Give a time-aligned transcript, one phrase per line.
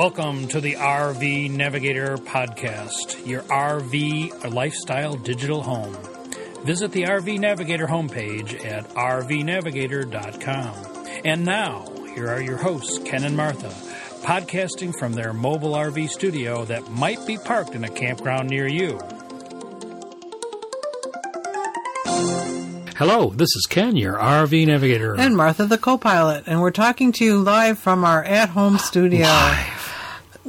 [0.00, 5.94] Welcome to the RV Navigator podcast, your RV lifestyle digital home.
[6.64, 11.06] Visit the RV Navigator homepage at rvnavigator.com.
[11.26, 11.84] And now,
[12.14, 13.68] here are your hosts, Ken and Martha,
[14.24, 18.98] podcasting from their mobile RV studio that might be parked in a campground near you.
[22.96, 25.20] Hello, this is Ken, your RV Navigator.
[25.20, 26.44] And Martha, the co pilot.
[26.46, 29.26] And we're talking to you live from our at home studio.
[29.26, 29.69] Live.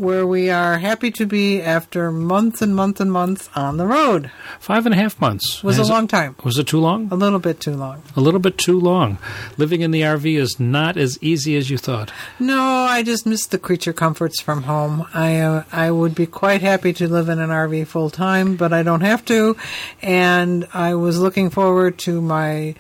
[0.02, 4.32] Where we are happy to be after months and months and months on the road.
[4.60, 5.64] Five and a half months.
[5.64, 6.36] Was Has a long time.
[6.44, 7.08] Was it too long?
[7.12, 8.02] A little bit too long.
[8.16, 9.20] A little bit too long.
[9.60, 12.12] Living in the RV is not as easy as you thought.
[12.40, 15.06] No, I just miss the creature comforts from home.
[15.14, 18.74] I uh, I would be quite happy to live in an RV full time, but
[18.74, 19.56] I don't have to.
[20.02, 22.74] And I was looking forward to my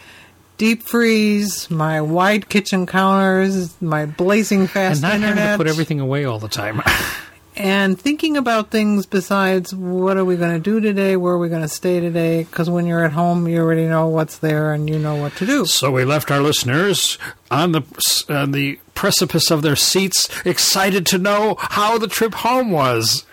[0.61, 5.67] deep freeze, my wide kitchen counters, my blazing fast and not internet, having to put
[5.67, 6.83] everything away all the time.
[7.55, 11.49] and thinking about things besides what are we going to do today, where are we
[11.49, 12.43] going to stay today?
[12.43, 15.47] Because when you're at home, you already know what's there and you know what to
[15.47, 15.65] do.
[15.65, 17.17] so we left our listeners
[17.49, 17.81] on the
[18.29, 23.25] on the precipice of their seats, excited to know how the trip home was.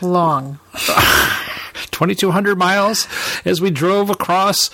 [0.00, 0.58] Long.
[1.90, 3.06] 2,200 miles
[3.44, 4.70] as we drove across.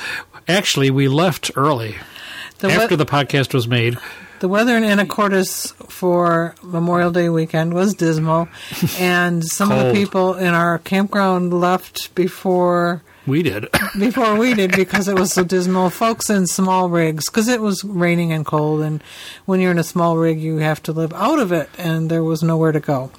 [0.48, 1.96] Actually, we left early
[2.58, 3.98] The, we- after the podcast was made.
[4.40, 8.48] the weather in Anacortes for Memorial Day weekend was dismal,
[8.98, 13.68] and some of the people in our campground left before We did.
[13.98, 15.90] before we did because it was so dismal.
[15.90, 19.02] Folks in small rigs, because it was raining and cold, and
[19.44, 22.24] when you're in a small rig, you have to live out of it, and there
[22.24, 23.10] was nowhere to go.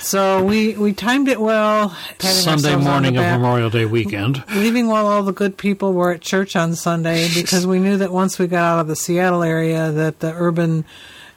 [0.00, 1.96] So we we timed it well.
[2.20, 4.44] Sunday morning of back, Memorial Day weekend.
[4.54, 8.12] leaving while all the good people were at church on Sunday because we knew that
[8.12, 10.84] once we got out of the Seattle area, that the urban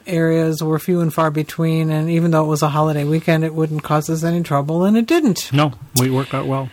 [0.06, 3.54] areas were few and far between, and even though it was a holiday weekend, it
[3.54, 5.52] wouldn't cause us any trouble, and it didn't.
[5.52, 6.70] No, we worked out well.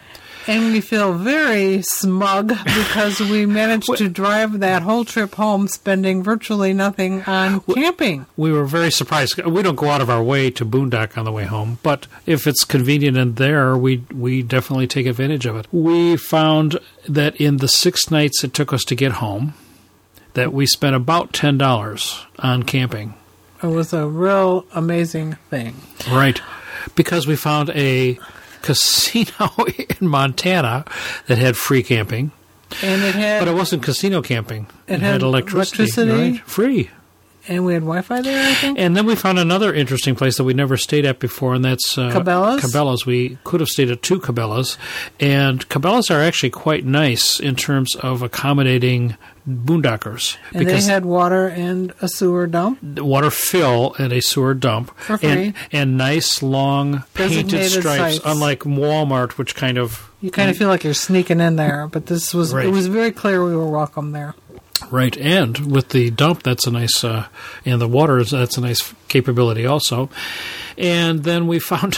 [0.48, 6.22] And we feel very smug because we managed to drive that whole trip home spending
[6.24, 8.26] virtually nothing on camping.
[8.38, 9.44] we were very surprised.
[9.44, 12.46] We don't go out of our way to boondock on the way home, but if
[12.48, 15.68] it's convenient and there, we we definitely take advantage of it.
[15.72, 19.54] We found that in the six nights it took us to get home,
[20.34, 23.16] that we spent about ten dollars on camping.
[23.64, 25.76] It was a real amazing thing.
[26.12, 26.40] Right,
[26.96, 28.20] because we found a
[28.66, 29.52] casino
[30.02, 30.84] in Montana
[31.28, 32.32] that had free camping,
[32.82, 34.68] And it had but it wasn't casino camping.
[34.88, 36.32] It had electricity, electricity?
[36.32, 36.42] right?
[36.42, 36.90] free.
[37.48, 38.80] And we had Wi-Fi there, I think.
[38.80, 41.98] And then we found another interesting place that we never stayed at before, and that's
[41.98, 42.62] uh, Cabela's?
[42.64, 43.06] Cabela's.
[43.06, 44.78] We could have stayed at two Cabela's,
[45.20, 49.18] and Cabela's are actually quite nice in terms of accommodating
[49.48, 52.82] boondockers And they had water and a sewer dump.
[52.98, 55.30] water fill and a sewer dump, For free.
[55.30, 58.26] and and nice long painted Designated stripes, sites.
[58.26, 62.08] unlike Walmart, which kind of You kind of feel like you're sneaking in there, but
[62.08, 62.66] this was Right.
[62.66, 64.34] it was very clear we were welcome there.
[64.92, 67.28] Right, and with the dump, that's a nice, uh,
[67.66, 70.10] and the water, is that's a nice capability also.
[70.78, 71.98] And then we found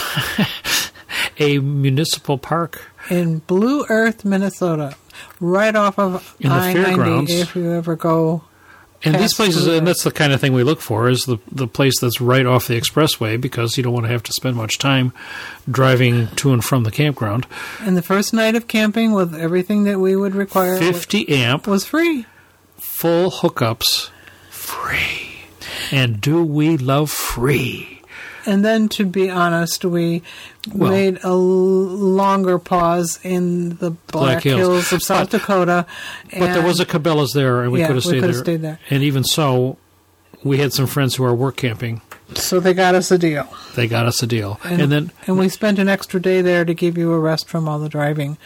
[1.39, 2.81] a municipal park.
[3.09, 4.95] In Blue Earth, Minnesota,
[5.39, 7.29] right off of In the I fairgrounds.
[7.31, 7.33] ninety.
[7.41, 8.43] If you ever go,
[9.03, 9.85] And these places, Blue and Earth.
[9.87, 12.67] that's the kind of thing we look for, is the the place that's right off
[12.67, 15.13] the expressway because you don't want to have to spend much time
[15.69, 17.47] driving to and from the campground.
[17.81, 21.83] and the first night of camping with everything that we would require Fifty amp, was
[21.85, 22.25] free.
[22.97, 24.09] Full hookups,
[24.49, 25.39] free.
[25.91, 28.01] And do we love free?
[28.45, 30.21] And then, to be honest, we
[30.73, 34.59] Well- made a l- longer pause in the Black, Hills.
[34.59, 34.93] Hills.
[34.93, 35.85] of South But- Dakota.
[36.31, 38.43] But there was a Cabela's there, and we Yeah, could have stayed, could have there.
[38.43, 38.79] stayed there.
[38.89, 39.77] And even so,
[40.43, 42.01] we had some friends who are work camping.
[42.35, 43.47] So they got us a deal.
[43.75, 46.65] They got us a deal, and, And, then and we spent an extra day there
[46.65, 48.37] to give you a rest from all the driving.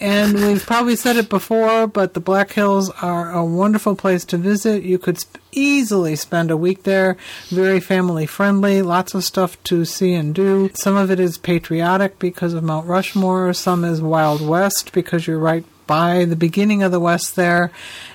[0.00, 4.38] And we've probably said it before, but the Black Hills are a wonderful place to
[4.38, 4.82] visit.
[4.82, 7.16] You could sp- easily spend a week there.
[7.48, 10.70] Very family friendly, lots of stuff to see and do.
[10.74, 15.38] Some of it is patriotic because of Mount Rushmore, some is Wild West because you're
[15.38, 17.72] right by the beginning of the West there,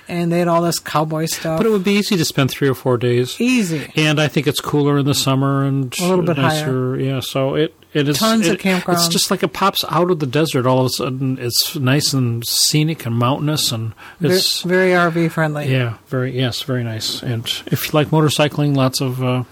[0.08, 1.58] and they had all this cowboy stuff.
[1.58, 3.40] but it would be easy to spend three or four days.
[3.40, 3.90] Easy.
[3.96, 6.96] And I think it's cooler in the summer and A little bit nicer.
[6.98, 8.94] Yeah, so it it is Tons of campgrounds.
[8.94, 11.38] It's just like it pops out of the desert all of a sudden.
[11.40, 15.70] It's nice and scenic and mountainous, and Very, it's very RV friendly.
[15.70, 17.22] yeah, very yes, very nice.
[17.22, 19.44] And if you like motorcycling, lots of uh,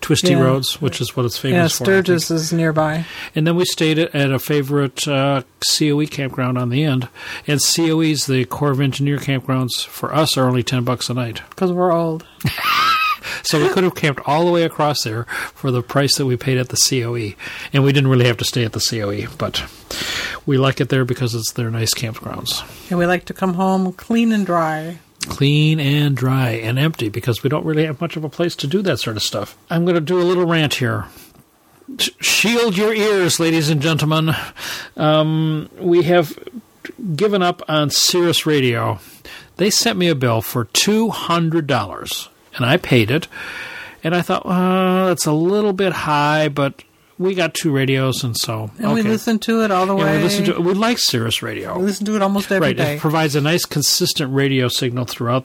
[0.00, 0.42] twisty Yeah.
[0.42, 1.84] roads, which is what it's famous Yeah, for.
[1.84, 3.04] Sturgis is nearby.
[3.34, 5.42] And then we stayed at, a favorite uh,
[5.76, 7.08] COE campground on the end.
[7.46, 11.42] And COEs, the Corps of Engineer campgrounds, for us are only ten bucks a night.
[11.50, 12.26] because we're old.
[13.42, 16.36] So we could have camped all the way across there for the price that we
[16.36, 17.34] paid at the COE.
[17.72, 19.64] And we didn't really have to stay at the COE, but
[20.46, 22.62] we like it there because it's their nice campgrounds.
[22.90, 24.98] And we like to come home clean and dry.
[25.28, 28.66] Clean and dry and empty because we don't really have much of a place to
[28.66, 29.56] do that sort of stuff.
[29.70, 31.06] I'm going to do a little rant here.
[31.98, 34.34] Shield your ears, ladies and gentlemen.
[34.96, 36.38] Um, we have
[37.14, 38.98] given up on Sirius Radio.
[39.56, 43.28] They sent me a bill for $200 and I paid it.
[44.04, 46.84] And I thought, well, that's a little bit high, but
[47.18, 49.08] we got two radios, and so And we okay.
[49.08, 50.16] listen to it all the way.
[50.18, 50.60] we listen to it.
[50.62, 51.76] we like Sirius Radio.
[51.78, 52.94] We listen to it almost every Right, day.
[52.96, 55.44] it provides a nice consistent radio signal throughout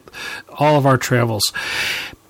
[0.59, 1.51] all of our travels.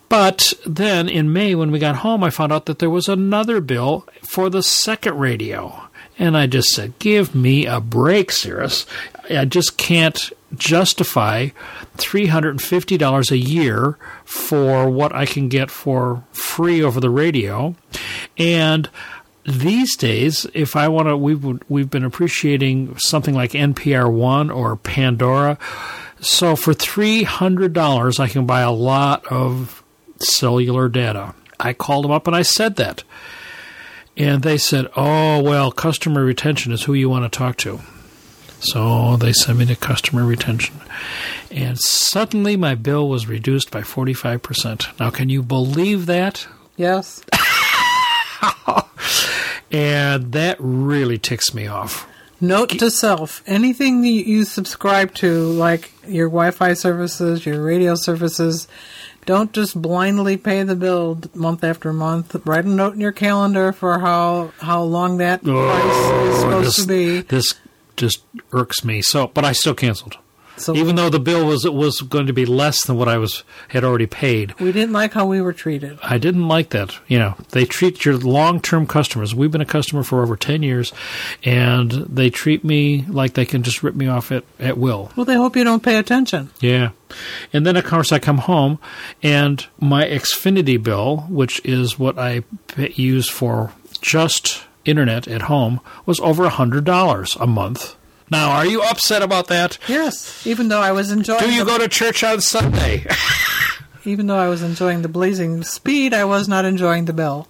[0.10, 3.60] But then in May, when we got home, I found out that there was another
[3.62, 5.82] bill for the second radio.
[6.20, 8.86] And I just said, Give me a break, Sirius.
[9.30, 11.50] I just can't justify
[11.98, 17.76] $350 a year for what I can get for free over the radio.
[18.38, 18.90] And
[19.46, 24.50] these days, if I want to, we would, we've been appreciating something like NPR One
[24.50, 25.58] or Pandora.
[26.22, 29.84] So for three hundred dollars, I can buy a lot of
[30.20, 31.36] cellular data.
[31.60, 33.04] I called them up and I said that,
[34.16, 37.82] and they said, "Oh well, customer retention is who you want to talk to."
[38.62, 40.80] So they sent me to customer retention,
[41.52, 44.88] and suddenly my bill was reduced by forty five percent.
[45.02, 46.48] Now, can you believe that?
[46.78, 47.22] yes.
[49.74, 52.08] And that really ticks me off.
[52.40, 57.96] Note to self anything that you subscribe to, like your Wi Fi services, your radio
[57.96, 58.68] services,
[59.26, 62.36] don't just blindly pay the bill month after month.
[62.46, 66.68] Write a note in your calendar for how, how long that oh, price is supposed
[66.68, 67.22] this, to be.
[67.22, 67.56] This
[67.96, 69.02] just irks me.
[69.02, 70.18] So, but I still canceled,
[70.58, 73.44] So even though the bill was was going to be less than what I was
[73.70, 74.54] had already paid.
[74.60, 75.98] we didn't like how we were treated.
[76.04, 76.98] I didn't like that.
[77.08, 79.34] You know, they treat your long term customers.
[79.34, 80.94] We've been a customer for over ten years,
[81.44, 85.12] and they treat me like they can just rip me off at at will.
[85.16, 86.52] Well, they hope you don't pay attention.
[86.60, 86.92] Yeah.
[87.52, 88.80] And then, of course, I come home
[89.22, 92.44] and my Xfinity bill, which is what I
[92.76, 93.72] use for
[94.02, 97.96] just internet at home, was over a $100 a month.
[98.34, 99.78] Now, are you upset about that?
[99.88, 103.06] Yes, even though I was enjoying Do you the, go to church on Sunday?
[104.06, 107.48] even though I was enjoying the blazing speed, I was not enjoying the bill.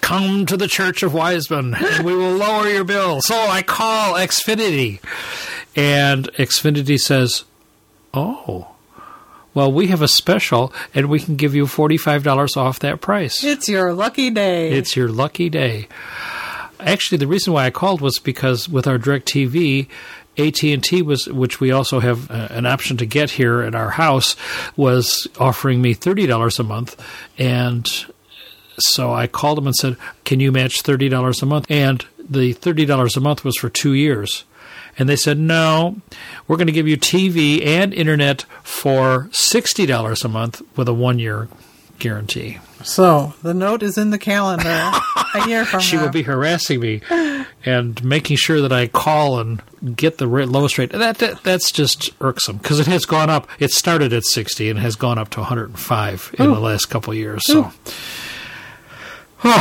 [0.00, 3.20] Come to the Church of Wiseman and we will lower your bill.
[3.22, 5.00] So I call Xfinity.
[5.74, 7.44] And Xfinity says,
[8.12, 8.68] Oh,
[9.54, 13.42] well, we have a special and we can give you $45 off that price.
[13.42, 14.72] It's your lucky day.
[14.72, 15.88] It's your lucky day.
[16.84, 19.88] Actually, the reason why I called was because with our Direct TV,
[20.36, 24.36] AT&T was, which we also have uh, an option to get here at our house,
[24.76, 27.00] was offering me thirty dollars a month,
[27.38, 27.88] and
[28.78, 32.52] so I called them and said, "Can you match thirty dollars a month?" And the
[32.52, 34.44] thirty dollars a month was for two years.
[34.98, 36.00] And they said, no,
[36.46, 41.18] we're going to give you TV and internet for $60 a month with a one
[41.18, 41.48] year
[41.98, 42.58] guarantee.
[42.84, 44.68] So the note is in the calendar
[45.34, 46.02] a year from she now.
[46.04, 47.00] will be harassing me
[47.64, 49.60] and making sure that I call and
[49.96, 50.92] get the lowest rate.
[50.92, 53.48] That, that that's just irksome because it has gone up.
[53.58, 57.18] It started at sixty and has gone up to 105 in the last couple of
[57.18, 57.42] years.
[57.46, 57.72] So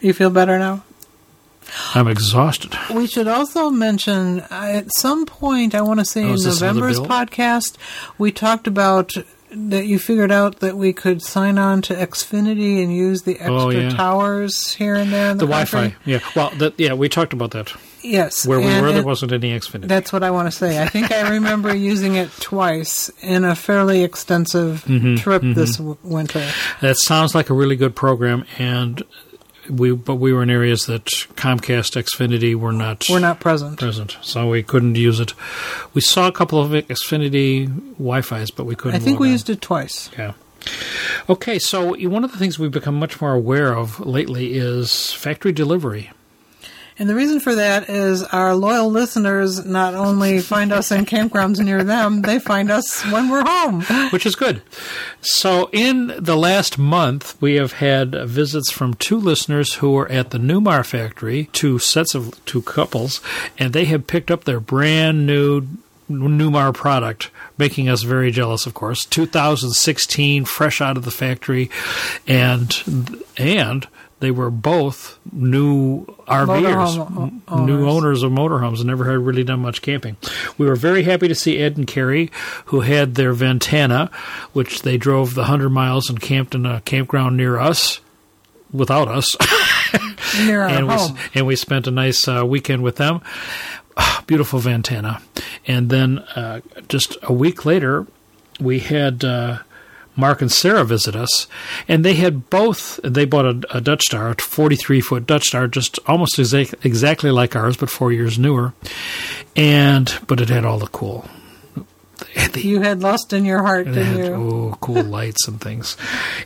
[0.00, 0.82] You feel better now?
[1.94, 2.76] I'm exhausted.
[2.94, 6.44] We should also mention uh, at some point, I want to say Oh, in is
[6.44, 7.76] this another November's podcast,
[8.18, 9.12] we talked about
[9.54, 13.52] that you figured out that we could sign on to Xfinity and use the extra
[13.54, 13.90] Oh, yeah.
[13.90, 15.46] towers here and there the, The.
[15.46, 16.20] Wi-Fi, yeah.
[16.34, 17.72] Well, that, yeah, we talked about that.
[18.02, 18.44] Yes.
[18.46, 19.86] Where we were, there wasn't any Xfinity.
[19.86, 20.82] That's what I want to say.
[20.82, 25.96] I think I remember using it twice in a fairly extensive Mm-hmm, trip this w-
[26.02, 26.44] winter.
[26.80, 29.02] That sounds like a really good program, and
[29.70, 31.04] we but we were in areas that
[31.36, 33.78] Comcast, Xfinity were not We're not present.
[33.78, 35.34] present, so we couldn't use it.
[35.94, 37.66] We saw a couple of Xfinity
[37.98, 39.00] Wi-Fi's, but we couldn't.
[39.00, 39.32] I think we on.
[39.32, 40.10] used it twice.
[40.18, 40.32] Yeah.
[41.28, 45.52] Okay, so one of the things we've become much more aware of lately is factory
[45.52, 46.10] delivery.
[46.98, 51.58] And the reason for that is our loyal listeners not only find us in campgrounds
[51.58, 53.82] near them, they find us when we're home.
[54.10, 54.62] which is good.
[55.20, 60.30] So, in the last month, we have had visits from two listeners who were at
[60.30, 63.20] the Newmar factory, two sets of two couples,
[63.58, 65.66] and they have picked up their brand new
[66.10, 69.04] Newmar product, making us very jealous, of course.
[69.06, 71.70] 2016, fresh out of the factory,
[72.26, 73.88] and and
[74.22, 77.92] they were both new RVers, Motorhome o- m- new owners.
[77.92, 80.16] owners of motorhomes, and never had really done much camping.
[80.56, 82.30] We were very happy to see Ed and Carrie,
[82.66, 84.10] who had their Ventana,
[84.54, 88.00] which they drove the hundred miles and camped in a campground near us,
[88.72, 89.36] without us.
[90.46, 91.18] Near our and we home.
[91.34, 93.20] and we spent a nice uh, weekend with them.
[94.26, 95.20] Beautiful Ventana,
[95.66, 98.06] and then uh, just a week later,
[98.58, 99.58] we had uh,
[100.16, 101.46] Mark and Sarah visit us,
[101.88, 103.00] and they had both.
[103.02, 107.30] They bought a, a Dutch Star, a forty-three foot Dutch Star, just almost exact, exactly
[107.30, 108.74] like ours, but four years newer,
[109.56, 111.26] and but it had all the cool.
[112.52, 114.34] The, You had lust in your heart, didn't had, you?
[114.34, 115.96] oh, cool lights and things.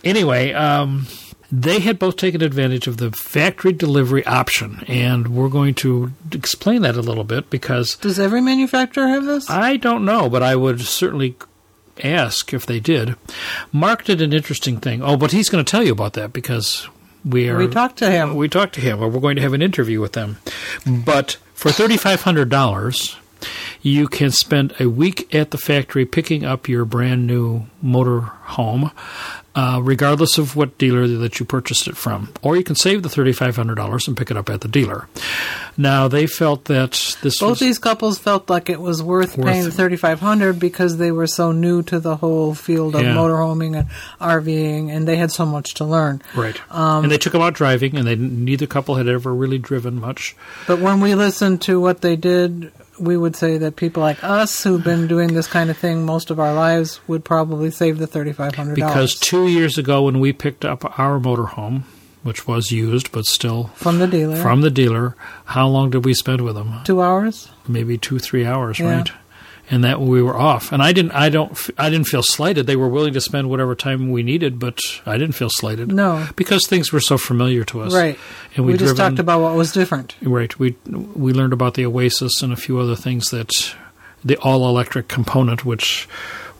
[0.02, 1.06] Anyway, um,
[1.52, 6.80] they had both taken advantage of the factory delivery option, and we're going to explain
[6.82, 9.50] that a little bit because Does every manufacturer have this?
[9.50, 11.36] I don't know, but I would certainly
[12.02, 13.16] ask if they did.
[13.72, 15.02] Mark did an interesting thing.
[15.02, 16.88] Oh, but he's going to tell you about that because
[17.24, 17.58] we are.
[17.58, 18.36] we talked to him.
[18.36, 19.02] We talked to him.
[19.02, 20.38] Or we're going to have an interview with them.
[20.86, 23.16] But for thirty-five hundred dollars,
[23.82, 28.90] you can spend a week at the factory picking up your brand new motor home,
[29.56, 32.28] uh, regardless of what dealer that you purchased it from.
[32.42, 35.08] Or you can save the thirty-five hundred dollars and pick it up at the dealer.
[35.76, 39.64] Now they felt that this Both these couples felt like it was worth, Worth- paying
[39.64, 43.14] the thirty five hundred because they were so new to the whole field of Yeah.
[43.14, 43.88] motorhoming and
[44.20, 46.22] RVing, and they had so much to learn.
[46.34, 49.58] right, Um, and they took them out driving, and they neither couple had ever really
[49.58, 50.36] driven much.
[50.66, 54.62] But when we listened to what they did, we would say that people like us
[54.62, 58.06] who've been doing this kind of thing most of our lives would probably save the
[58.06, 58.74] $3,500.
[58.74, 61.82] Because two years ago, when we picked up our motorhome,
[62.22, 64.36] which was used but still from the dealer.
[64.36, 66.72] from the dealer, how long did we spend with them?
[66.84, 67.48] two hours.
[67.68, 68.96] Maybe two, three hours, Yeah.
[68.96, 69.10] right?
[69.68, 70.70] And that we were off.
[70.70, 72.68] And I didn't, I don't, I didn't feel slighted.
[72.68, 75.92] They were willing to spend whatever time we needed, but I didn't feel slighted.
[75.92, 76.28] No.
[76.36, 77.92] because things were so familiar to us.
[77.92, 78.16] Right.
[78.54, 80.14] And We, just driven- talked about what was different.
[80.22, 80.56] Right.
[80.58, 83.50] We we learned about the Oasis and a few other things that
[84.24, 86.08] the all electric component, which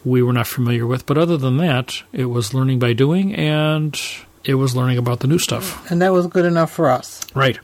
[0.04, 1.06] we were not familiar with.
[1.06, 3.96] But other than that, it was learning by doing, and
[4.44, 5.88] it was learning about the new stuff.
[5.90, 7.20] And that was good enough for us.
[7.36, 7.58] Right.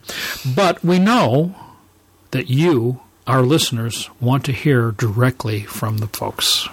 [0.55, 1.55] But we know
[2.31, 3.01] that you,
[3.33, 6.69] our listeners, want to hear directly from the folks.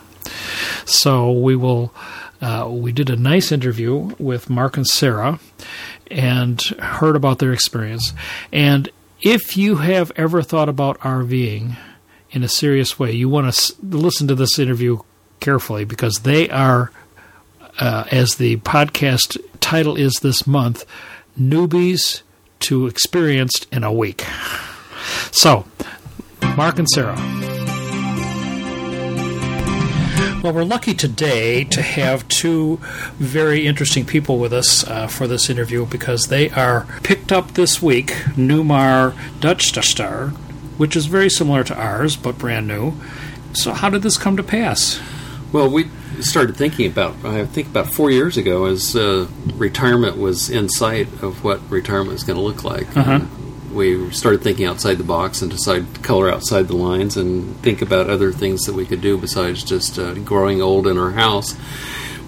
[0.84, 1.94] So we will.
[2.42, 5.40] Uh, we did a nice interview with Mark and Sarah,
[6.12, 8.14] and heard about their experience.
[8.52, 8.90] And
[9.22, 11.78] if you have ever thought about RVing
[12.32, 15.00] in a serious way, you want to listen to this interview
[15.40, 16.92] carefully because they are,
[17.80, 20.86] uh, as the podcast title is this month,
[21.40, 22.22] newbies
[22.60, 24.26] to experienced in a week.
[25.32, 25.66] So,
[26.56, 27.16] Mark and Sarah.
[30.42, 32.78] Well, we're lucky today to have two
[33.18, 37.82] very interesting people with us uh, for this interview because they are picked up this
[37.82, 40.28] week Newmar Dutch Star,
[40.78, 42.94] which is very similar to ours but brand new.
[43.52, 45.02] So, how did this come to pass?
[45.52, 45.90] Well, we
[46.22, 51.08] started thinking about, I think about four years ago, as uh, retirement was in sight
[51.22, 52.96] of what retirement was going to look like.
[52.96, 53.20] Uh-huh.
[53.74, 57.82] We started thinking outside the box and decided to color outside the lines and think
[57.82, 61.56] about other things that we could do besides just uh, growing old in our house.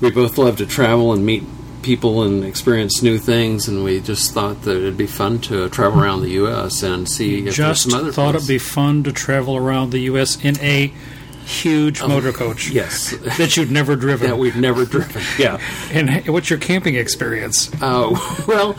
[0.01, 1.43] We both love to travel and meet
[1.81, 6.01] people and experience new things, and we just thought that it'd be fun to travel
[6.01, 6.83] around the U.S.
[6.83, 8.49] and see if there's Just some other thought places.
[8.49, 10.43] it'd be fun to travel around the U.S.
[10.43, 10.93] in a
[11.45, 13.11] huge motor coach yes.
[13.37, 14.29] that you'd never driven.
[14.29, 15.21] that we've never driven.
[15.37, 15.59] Yeah.
[15.91, 17.71] and what's your camping experience?
[17.81, 18.15] Uh,
[18.47, 18.75] well,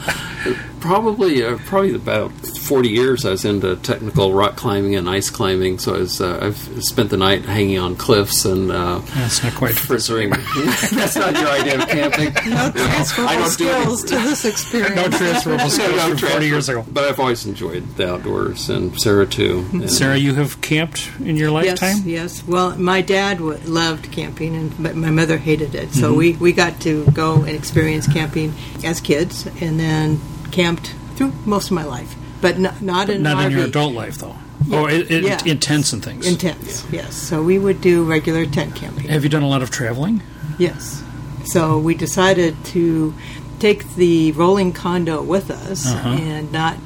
[0.82, 3.24] probably uh, probably about forty years.
[3.24, 7.10] I was into technical rock climbing and ice climbing, so I was, uh, I've spent
[7.10, 10.30] the night hanging on cliffs and uh, That's not quite frizzing.
[10.92, 12.34] That's not your idea of camping.
[12.50, 14.96] No transferable I don't do skills to this experience.
[14.96, 16.84] no transferable skills No from 40 years ago.
[16.90, 19.64] But I've always enjoyed the outdoors, and Sarah too.
[19.72, 21.96] And, Sarah, you have camped in your lifetime?
[22.04, 22.46] Yes, yes.
[22.46, 25.90] Well, my dad w- loved camping, and but my mother hated it.
[25.90, 26.00] Mm-hmm.
[26.00, 28.52] So we, we got to go and experience camping
[28.84, 30.20] as kids, and then
[30.52, 33.94] camped through most of my life, but not, not in Not an in your adult
[33.94, 34.36] life, though.
[34.70, 35.40] Oh, it, it, Yeah.
[35.44, 36.26] intense and things.
[36.26, 37.14] Intense, yes.
[37.16, 39.08] So we would do regular tent camping.
[39.08, 40.22] have you done a lot of traveling?
[40.58, 41.02] Yes.
[41.46, 43.12] So we decided to
[43.58, 46.08] take the rolling condo with us Uh-huh.
[46.10, 46.76] and not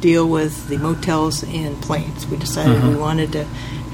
[0.00, 2.26] deal with the motels and planes.
[2.26, 2.88] We decided Uh-huh.
[2.90, 3.44] we wanted to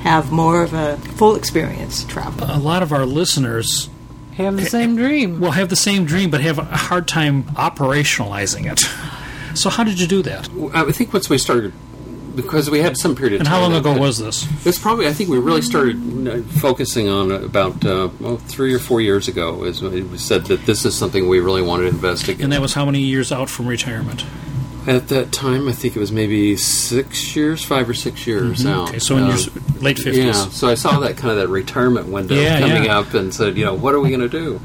[0.04, 2.46] have more of a full experience travel.
[2.50, 3.88] A lot of our listeners
[4.36, 5.40] Have the same dream.
[5.40, 8.88] will have the same dream but have a hard time operationalizing it.
[9.54, 10.48] So, how did you do that?
[10.74, 11.72] I think once we started,
[12.34, 13.56] because we had some period of And time.
[13.60, 14.46] how long ago was this?
[14.66, 15.06] It's probably.
[15.06, 19.64] I think we really started focusing on about uh, well, three or four years ago.
[19.64, 22.42] As we said that this is something we really wanted to investigate.
[22.42, 24.24] And that was how many years out from retirement?
[24.84, 28.88] At that time, I think it was maybe six years, five or six years out.
[28.88, 31.48] Okay, so in your Um, s- late yeah, so I saw that kind of that
[31.48, 32.98] retirement window Yeah, coming yeah.
[32.98, 34.60] up, and said, you know, what are we going to do?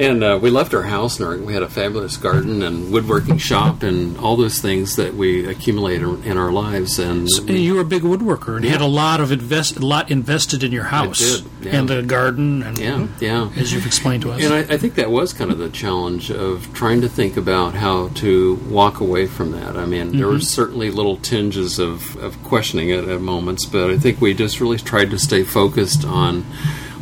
[0.00, 3.36] And uh, we left our house, and our, we had a fabulous garden and woodworking
[3.36, 6.98] shop, and all those things that we accumulate in our lives.
[6.98, 10.10] And And you were a big woodworker and had a lot of invest, a lot
[10.10, 11.78] invested in your house did, yeah.
[11.78, 13.50] and the garden, and yeah, yeah.
[13.56, 14.42] as you've explained to us.
[14.42, 17.74] And I, I think that was kind of the challenge of trying to think about
[17.74, 19.76] how to walk away from that.
[19.76, 23.98] I mean, there were certainly little tinges of, of questioning it at moments, but I
[23.98, 26.46] think we just really tried to stay focused on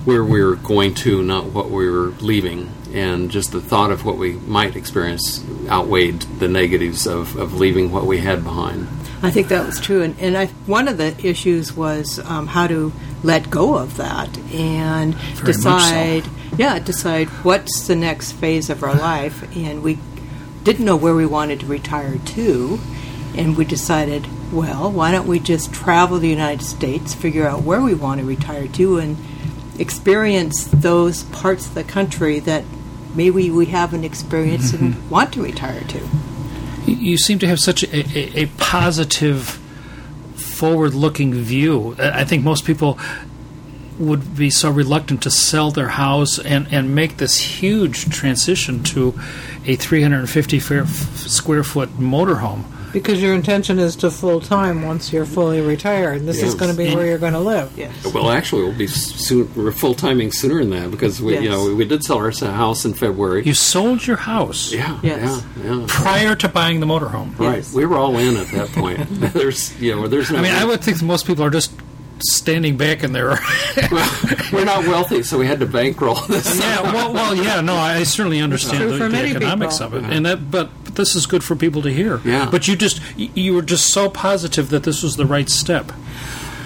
[0.05, 2.73] where we were going to, not what we were leaving.
[2.95, 7.93] And just the thought of what we might experience outweighed the negatives of, of leaving
[7.93, 8.89] what we had behind.
[9.21, 12.69] I think that was true, and, and I, one of the issues was um, how
[12.69, 12.93] to
[13.25, 15.71] let go of that and Very much so.
[15.71, 16.25] decide,
[16.57, 19.57] yeah, decide what's the next phase of our life.
[19.57, 19.99] And we
[20.63, 22.79] didn't know where we wanted to retire to,
[23.37, 27.81] and we decided, well, why don't we just travel the United States, figure out where
[27.81, 29.17] we want to retire to, and
[29.81, 32.65] experience those parts of the country that
[33.15, 34.85] maybe we have an experience Mm-hmm.
[34.85, 36.09] and want to retire to.
[36.87, 39.59] You- seem to have such a, a, a positive,
[40.37, 41.95] forward-looking view.
[41.99, 42.99] I I think most people
[43.99, 49.13] would be so reluctant to sell their house and, and make this huge transition to
[49.67, 52.63] a 350 square foot motorhome.
[52.93, 56.23] Because your intention is to full time once you're fully retired.
[56.27, 57.77] This is going to be where you're going to live.
[57.77, 58.13] Yes.
[58.13, 59.53] Well, actually, we'll be soon.
[59.55, 62.31] We're full timing sooner than that because we, you know, we, we did sell our
[62.31, 63.45] house in February.
[63.45, 65.45] You sold your house yeah, Yes.
[65.63, 65.85] yeah, yeah.
[65.89, 67.39] prior to buying the motorhome.
[67.39, 67.75] Right, Yes.
[67.75, 68.99] we were all in at that point.
[69.11, 70.39] there's, you know, there's no.
[70.39, 71.73] I mean, I would think most people are just
[72.21, 73.29] standing back in their.
[74.53, 76.59] we're not wealthy, so we had to bankroll this.
[76.59, 79.99] yeah, well, well, yeah, no, I certainly understand the, the economics people.
[79.99, 82.21] of it, and that, but, but this is good for people to hear.
[82.25, 82.51] Yeah.
[82.51, 85.91] But you just you, you were just so positive that this was the right step.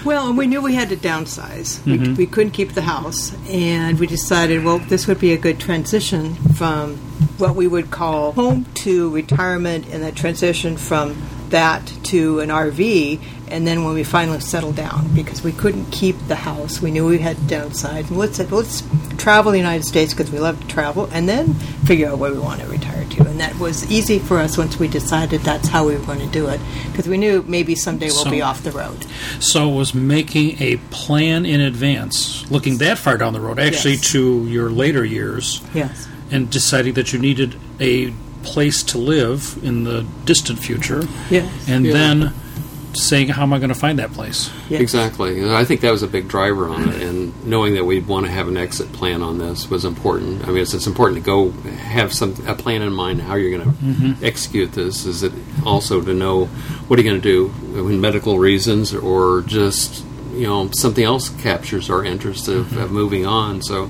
[0.03, 1.83] Well, and we knew we had to downsize.
[1.85, 2.15] We, mm-hmm.
[2.15, 6.35] we couldn't keep the house, and we decided, well, this would be a good transition
[6.35, 6.97] from
[7.37, 11.15] what we would call home to retirement, and that transition from
[11.49, 13.21] that to an RV.
[13.47, 17.07] And then when we finally settled down, because we couldn't keep the house, we knew
[17.07, 18.09] we had to downsize.
[18.09, 18.83] And let's let's
[19.17, 21.53] travel the United States because we love to travel, and then
[21.85, 23.27] figure out where we want to retire to.
[23.27, 26.27] And that was easy for us once we decided that's how we were going to
[26.27, 26.59] do it,
[26.91, 29.05] because we knew maybe someday we'll So- be off the road.
[29.39, 33.95] So it was making a plan in advance, looking that far down the road, actually
[33.95, 34.11] Yes.
[34.11, 36.07] to your later years, Yes.
[36.31, 41.45] and deciding that you needed a place to live in the distant future, Yes.
[41.67, 41.93] and Yeah.
[41.93, 42.33] then
[42.95, 44.81] saying, "How am I going to find that place?" Yes.
[44.81, 45.49] Exactly.
[45.53, 48.31] I think that was a big driver on it, and knowing that we'd want to
[48.31, 50.43] have an exit plan on this was important.
[50.43, 53.57] I mean, it's, it's important to go have some a plan in mind how you're
[53.57, 54.25] going to mm-hmm.
[54.25, 55.05] execute this.
[55.05, 55.33] Is it
[55.65, 56.45] also to know
[56.87, 61.29] what are you going to do when medical reasons or just you know something else
[61.41, 62.81] captures our interest of, mm-hmm.
[62.81, 63.61] of moving on.
[63.61, 63.89] So.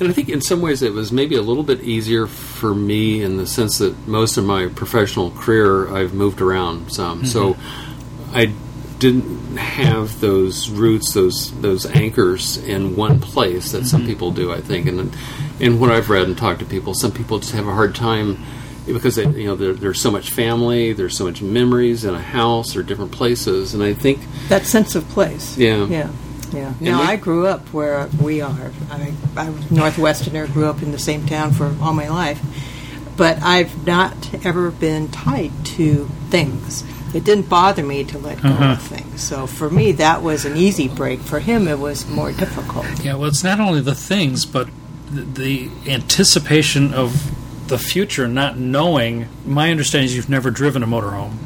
[0.00, 3.22] And I think in some ways it was maybe a little bit easier for me
[3.22, 7.26] in the sense that most of my professional career I've moved around some.
[7.26, 7.89] So mm-hmm.
[8.32, 8.52] I
[8.98, 14.10] didn't have those roots, those those anchors in one place that some mm-hmm.
[14.10, 14.52] people do.
[14.52, 15.16] I think, and
[15.58, 18.38] and what I've read and talked to people, some people just have a hard time
[18.86, 22.20] because they, you know there, there's so much family, there's so much memories in a
[22.20, 25.56] house or different places, and I think That sense of place.
[25.56, 25.86] Yeah.
[25.86, 26.10] Yeah.
[26.52, 26.74] Yeah.
[26.80, 28.72] Now we- I grew up where we are.
[28.90, 32.40] I, I was Northwesterner, grew up in the same town for all my life,
[33.16, 36.84] but I've not ever been tied to things.
[37.12, 38.76] It didn't bother me to let go of uh-huh.
[38.76, 39.22] things.
[39.22, 41.20] So for me, that was an easy break.
[41.20, 42.86] For him, it was more difficult.
[43.02, 44.68] Yeah, well, it's not only the things, but
[45.10, 49.28] the, the anticipation of the future, not knowing.
[49.44, 51.36] My understanding is you've never driven a motorhome.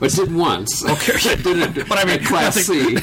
[0.00, 0.84] I did once.
[0.88, 1.88] Okay, I did it.
[1.88, 2.96] But I mean, at Class C,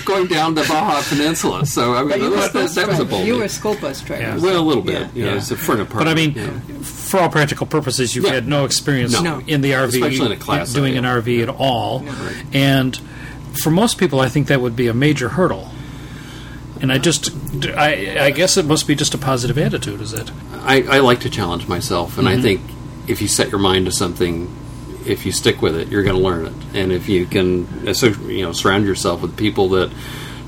[0.04, 1.64] going down the Baja Peninsula.
[1.66, 3.26] So I mean, But you that, were was, a that was a bold.
[3.26, 4.22] You were a school bus driver.
[4.22, 4.38] Yeah.
[4.38, 4.94] well, a little bit.
[4.94, 5.08] Yeah.
[5.14, 5.36] You know, Yeah.
[5.36, 6.08] it's a front But.
[6.08, 6.60] I mean, you know.
[6.82, 8.32] for all practical purposes, you've Yeah.
[8.34, 9.40] had no experience No.
[9.46, 11.10] in the RV, Especially in a Class doing an yeah.
[11.20, 12.04] RV at all.
[12.52, 12.98] And
[13.62, 15.70] for most people, I think that would be a major hurdle.
[16.80, 17.30] And I just,
[17.76, 20.30] I, I guess it must be just a positive attitude, is it?
[20.64, 22.38] I, I like to challenge myself, and Mm-hmm.
[22.38, 22.60] I think
[23.06, 24.54] if you set your mind to something,
[25.06, 26.52] if you stick with it, you're going to learn it.
[26.74, 29.90] And if you can, associ- you know, surround yourself with people that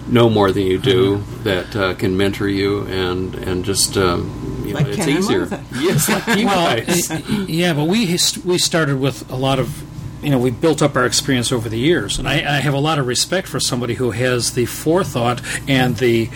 [0.09, 1.43] know more than you do, Mm-hmm.
[1.45, 5.47] that uh, can mentor you, and and just um, you know, Like it's Ken easier.
[5.47, 5.65] Martha.
[5.81, 7.11] Yes, like you well, guys.
[7.11, 8.07] uh, yeah, but we
[8.45, 9.83] we started with a lot of,
[10.23, 12.79] you know, we built up our experience over the years, and I, I have a
[12.79, 16.31] lot of respect for somebody who has the forethought and the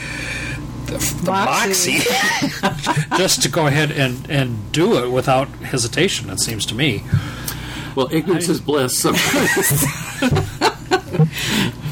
[0.87, 1.99] the, the Moxie.
[1.99, 6.29] moxie just to go ahead and and do it without hesitation.
[6.31, 7.05] It seems to me.
[7.95, 8.99] Well, ignorance is bliss.
[8.99, 9.87] Sometimes.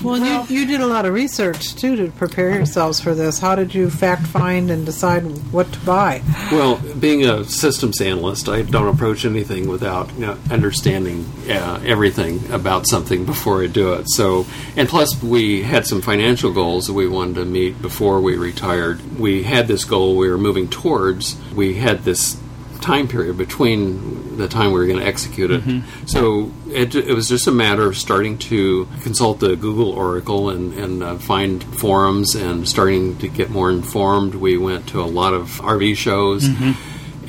[0.02, 3.38] Well, you, you did a lot of research too to prepare yourselves for this.
[3.38, 6.22] How did you fact find and decide what to buy?
[6.52, 12.50] well, being a systems analyst, I don't approach anything without you know, understanding uh, everything
[12.52, 14.08] about something before I do it.
[14.08, 18.37] So, and plus, we had some financial goals that we wanted to meet before we
[18.37, 19.18] retired.
[19.18, 21.37] We had this goal we were moving towards.
[21.52, 22.40] We had this
[22.80, 25.62] time period between the time we were going to execute it.
[26.06, 30.72] So it, it was just a matter of starting to consult the Google Oracle and,
[30.74, 34.34] and uh, find forums and starting to get more informed.
[34.36, 36.46] We went to a lot of RV shows.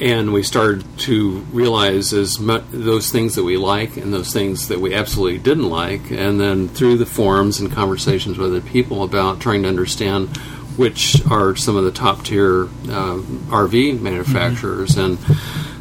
[0.01, 4.69] And we started to realize as mu- those things that we like and those things
[4.69, 9.03] that we absolutely didn't like, and then through the forums and conversations with other people
[9.03, 10.29] about trying to understand
[10.77, 15.17] which are some of the top tier uh, RV manufacturers, and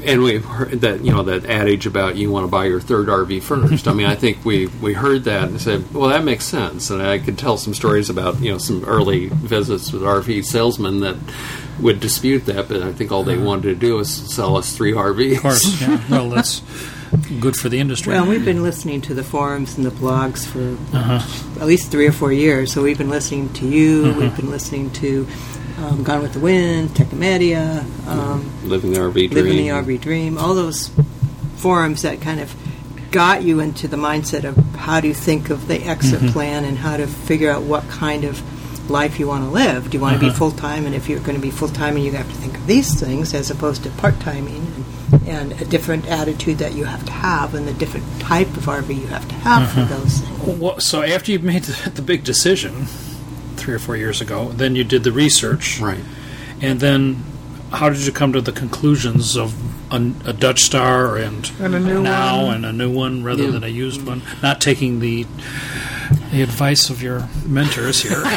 [0.04, 3.08] and we heard that you know that adage about you want to buy your third
[3.08, 3.88] RV first.
[3.88, 7.02] I mean, I think we we heard that and said, well, that makes sense, and
[7.02, 11.16] I could tell some stories about you know some early visits with RV salesmen that
[11.80, 14.92] would dispute that, but I think all they wanted to do was sell us three
[14.92, 15.36] RVs.
[15.36, 16.02] Of course, yeah.
[16.10, 16.62] Well, that's
[17.40, 18.12] good for the industry.
[18.12, 21.60] Well, we've been listening to the forums and the blogs for Uh-huh.
[21.60, 22.72] at least three or four years.
[22.72, 24.04] So we've been listening to you.
[24.04, 24.20] Mm-hmm.
[24.20, 25.26] We've been listening to
[25.78, 29.30] um, Gone with the Wynns, Technomadia, um, Living the RV dream.
[29.30, 30.38] Living the RV Dream.
[30.38, 30.90] All those
[31.56, 32.54] forums that kind of
[33.10, 36.32] got you into the mindset of how do you think of the exit Mm-hmm.
[36.32, 38.42] plan and how to figure out what kind of
[38.90, 39.90] life you want to live.
[39.90, 40.36] Do you want to be Uh-huh.
[40.38, 40.84] full time?
[40.86, 42.98] And if you're going to be full time, and you have to think of these
[42.98, 44.66] things as opposed to part timing
[45.12, 48.64] and, and a different attitude that you have to have and the different type of
[48.66, 49.86] RV you have to have Uh-huh.
[49.86, 50.58] for those things.
[50.60, 52.86] Well, so after you made the, the big decision
[53.56, 56.00] three or four years ago, then you did the research, Right.
[56.60, 57.24] and then
[57.72, 59.54] how did you come to the conclusions of
[59.92, 62.54] a, a Dutch Star and, And a new now one.
[62.56, 63.50] and a new one rather Yeah.
[63.50, 64.22] than a used one?
[64.42, 65.26] Not taking the
[66.32, 68.22] the advice of your mentors here.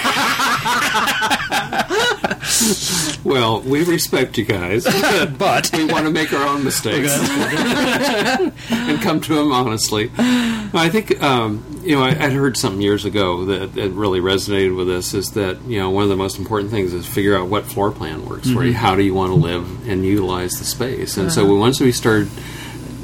[3.24, 4.84] Well, we respect you guys,
[5.38, 7.12] but we want to make our own mistakes
[8.72, 10.12] and come to them honestly.
[10.18, 14.76] I think um, you know I, I'd heard something years ago that, that really resonated
[14.76, 17.48] with us is that you know one of the most important things is figure out
[17.48, 18.74] what floor plan works for you.
[18.74, 21.18] How do you want to live and utilize the space?
[21.18, 22.30] And so once we started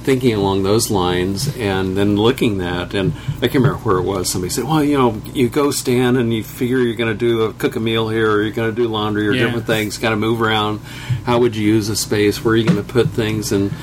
[0.07, 4.29] thinking along those lines and then looking at and I can't remember where it was
[4.29, 7.41] somebody said well you know you go stand and you figure you're going to do
[7.41, 9.43] a cook a meal here or you're going to do laundry or Yeah.
[9.47, 10.79] different things kind of move around
[11.25, 13.73] how would you use the space where are you going to put things and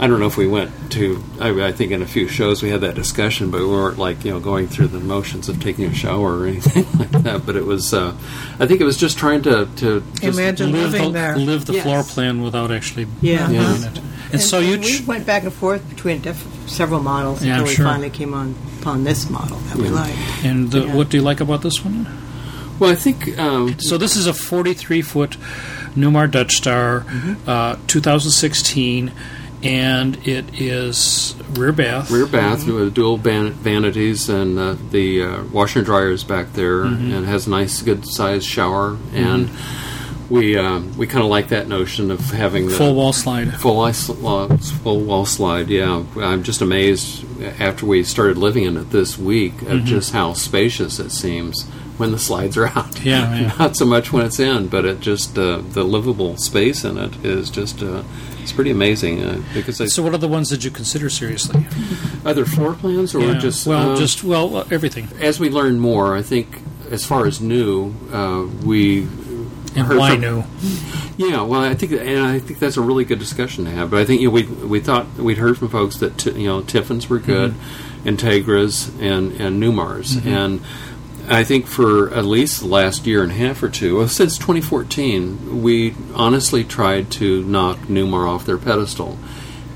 [0.00, 2.70] I don't know if we went to I, I think in a few shows we
[2.70, 5.84] had that discussion but we weren't like you know going through the motions of taking
[5.84, 8.16] a shower or anything like that but it was uh,
[8.58, 11.36] I think it was just trying to, to just Imagine live living the, there.
[11.36, 11.82] live the Yes.
[11.84, 13.46] floor plan without actually Yeah.
[13.48, 13.90] doing Yeah.
[14.28, 14.32] It.
[14.34, 17.60] And, so you we ch- went back and forth between diff- several models Yeah, I'm
[17.60, 17.84] until we sure.
[17.86, 19.90] finally came on upon this model that we Yeah.
[19.92, 20.18] liked.
[20.44, 20.94] and the, Yeah.
[20.94, 22.06] what do you like about this one?
[22.78, 25.36] well I think um, So this is a 43 foot
[25.96, 27.48] Newmar Dutch Star, Mm-hmm.
[27.48, 29.12] uh, 2016,
[29.62, 32.10] and it is rear bath.
[32.10, 36.52] rear bath with dual ban- vanities and uh, the uh, washer and dryer is back
[36.52, 37.12] there Mm-hmm.
[37.14, 39.48] and has a nice good sized shower and
[40.30, 43.54] we um, we kind of like that notion of having the full wall slide.
[43.60, 44.48] full wall,
[44.82, 47.24] full wall slide yeah I'm just amazed
[47.60, 49.72] after we started living in it this week Mm-hmm.
[49.72, 51.64] of just how spacious it seems
[51.98, 53.54] when the slides are out Yeah, yeah.
[53.58, 57.24] not so much when it's in but it just uh, the livable space in it
[57.24, 58.02] is just uh,
[58.42, 61.64] it's pretty amazing uh, because So what are the ones that you consider seriously?
[62.24, 63.38] other floor plans or Yeah.
[63.38, 65.08] just well, uh, just well, everything.
[65.20, 66.60] as we learn more, I think
[66.90, 69.06] as far as new, uh, we
[69.76, 70.44] And why from- new?
[71.18, 73.90] Yeah, well, I think and I think that's a really good discussion to have.
[73.90, 76.46] But I think you know, we we thought we'd heard from folks that t- you
[76.46, 77.54] know Tiffins were good,
[78.04, 80.60] Entegras and and Newmars, and
[81.28, 84.36] I think for at least the last year and a half or two, well, since
[84.38, 89.18] 2014, we honestly tried to knock Newmar off their pedestal.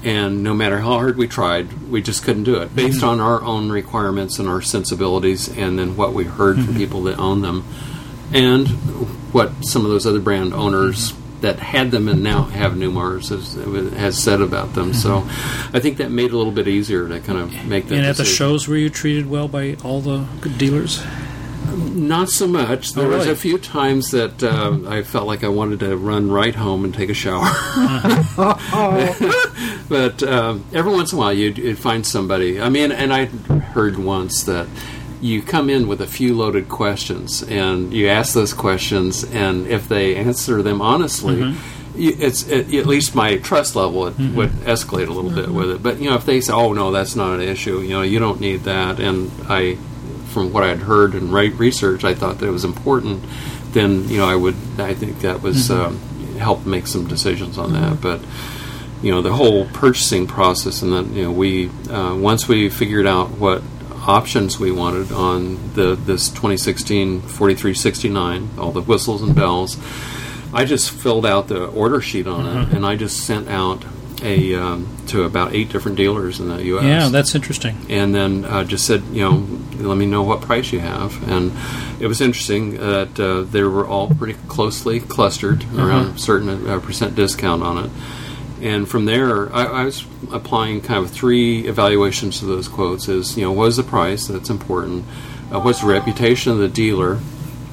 [0.02, 3.42] And no matter how hard we tried, we just couldn't do it based on our
[3.42, 7.64] own requirements and our sensibilities, and then what we heard from people that own them,
[8.32, 8.68] and
[9.32, 13.54] what some of those other brand owners that had them and now have Newmars has,
[13.94, 14.92] has said about them.
[14.92, 15.20] So
[15.72, 17.96] I think that made it a little bit easier to kind of make that.
[17.96, 21.02] And at the shows, were you treated well by all the good dealers?
[21.72, 22.92] Not so much.
[22.92, 26.30] There Oh, was a few times that uh, I felt like I wanted to run
[26.30, 27.44] right home and take a shower.
[29.88, 32.60] but um, every once in a while, you'd, you'd find somebody.
[32.60, 34.66] I mean, and I heard once that
[35.20, 39.88] you come in with a few loaded questions, and you ask those questions, and if
[39.88, 41.36] they answer them honestly.
[41.36, 42.00] Mm-hmm.
[42.00, 44.36] y- it's it, at least my trust level would, mm-hmm.
[44.36, 45.54] would escalate a little bit mm-hmm.
[45.54, 45.82] with it.
[45.82, 48.18] But you know, if they say, "Oh no, that's not an issue," you know, you
[48.18, 49.76] don't need that, and I,
[50.28, 53.22] from what I'd heard and re- research, I thought that it was important.
[53.72, 54.56] Then you know, I would.
[54.78, 55.98] I think that was um,
[56.38, 58.20] help make some decisions on that, but.
[59.02, 63.06] You know the whole purchasing process, and then you know we uh, once we figured
[63.06, 63.62] out what
[64.10, 69.76] options we wanted on the this 2016 4369, all the whistles and bells.
[70.52, 73.84] I just filled out the order sheet on it, and I just sent out
[74.22, 76.84] a um, to about eight different dealers in the U.S.
[76.84, 77.76] Yeah, that's interesting.
[77.88, 79.46] and then uh, just said, you know,
[79.88, 81.10] let me know what price you have.
[81.28, 81.52] And
[82.02, 86.80] it was interesting that uh, they were all pretty closely clustered around a certain uh,
[86.80, 87.90] percent discount on it.
[88.62, 93.36] And from there, I, I was applying kind of three evaluations to those quotes: is
[93.36, 94.26] you know, what is the price?
[94.26, 95.04] That's important.
[95.52, 97.18] Uh, what's the reputation of the dealer?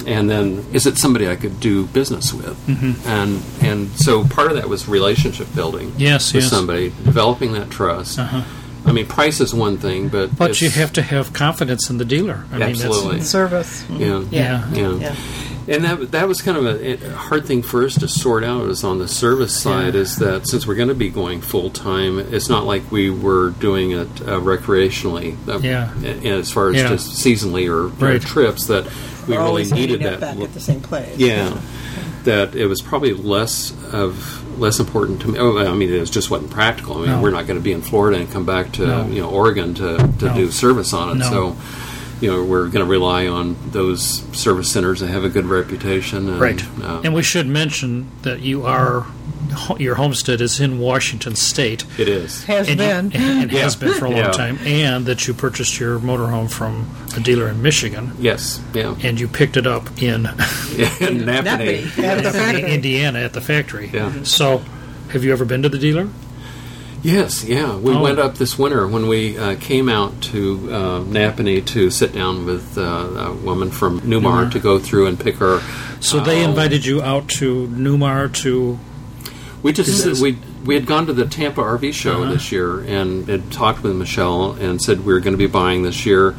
[0.06, 2.56] And then, is it somebody I could do business with?
[2.68, 3.08] Mm-hmm.
[3.08, 5.92] And and so part of that was relationship building.
[5.98, 6.52] Yes, with yes.
[6.52, 8.18] somebody, developing that trust.
[8.18, 8.44] Uh-huh.
[8.86, 12.06] I mean, price is one thing, but But you have to have confidence in the
[12.06, 12.46] dealer.
[12.54, 13.16] I Absolutely.
[13.16, 13.84] mean, Service.
[13.90, 14.72] yeah, Yeah.
[14.72, 14.96] yeah.
[14.96, 15.16] Yeah.
[15.70, 18.70] And that that was kind of a, a hard thing for us to sort out.
[18.70, 22.20] Is on the service side is that since we're going to be going full time,
[22.20, 25.36] it's not like we were doing it uh, recreationally.
[25.48, 25.92] Uh, Yeah.
[26.26, 26.88] As far as Yeah.
[26.90, 28.22] just seasonally or, or Right.
[28.22, 30.22] trips, that we We're really always needed that.
[30.22, 31.18] back at the same place.
[31.18, 31.58] Yeah,
[32.24, 35.38] that it was probably less of less important to me.
[35.38, 36.96] Oh, I mean, it was just wasn't practical.
[36.96, 37.22] I mean, No.
[37.22, 39.08] we're not going to be in Florida and come back to No.
[39.08, 40.34] you know Oregon to, to No.
[40.34, 41.16] do service on it.
[41.16, 41.30] No.
[41.30, 41.56] So,
[42.22, 46.30] you know, we're going to rely on those service centers that have a good reputation.
[46.30, 46.64] And, Right.
[46.84, 49.06] uh, And we should mention that you are
[49.80, 51.84] your homestead is in Washington State.
[51.98, 52.44] it is.
[52.46, 53.12] Has and you- been.
[53.16, 54.32] and has been for a long Yeah.
[54.32, 58.60] time, and that you purchased your motorhome from a dealer in Michigan, Yes.
[58.74, 58.96] Yeah.
[59.02, 60.26] and you picked it up in
[61.00, 61.86] In Nappanee.
[61.86, 62.64] Nappanee.
[62.64, 62.70] At.
[62.70, 63.90] Indiana at the factory.
[63.94, 64.12] Yeah.
[64.24, 64.62] So,
[65.10, 66.08] have you ever been to the dealer?
[67.08, 67.78] Yes, yeah.
[67.78, 68.02] We Oh.
[68.02, 72.46] went up this winter when we uh, came out to uh, Nappanee to sit down
[72.46, 74.52] with uh, a woman from Newmar Newmar.
[74.52, 75.62] to go through and pick her.
[76.02, 78.78] So they uh, invited you out to Newmar to.
[79.64, 82.34] We just we we had gone to the Tampa RV show Uh-huh.
[82.34, 85.84] this year and had talked with Michelle and said we were going to be buying
[85.84, 86.36] this year,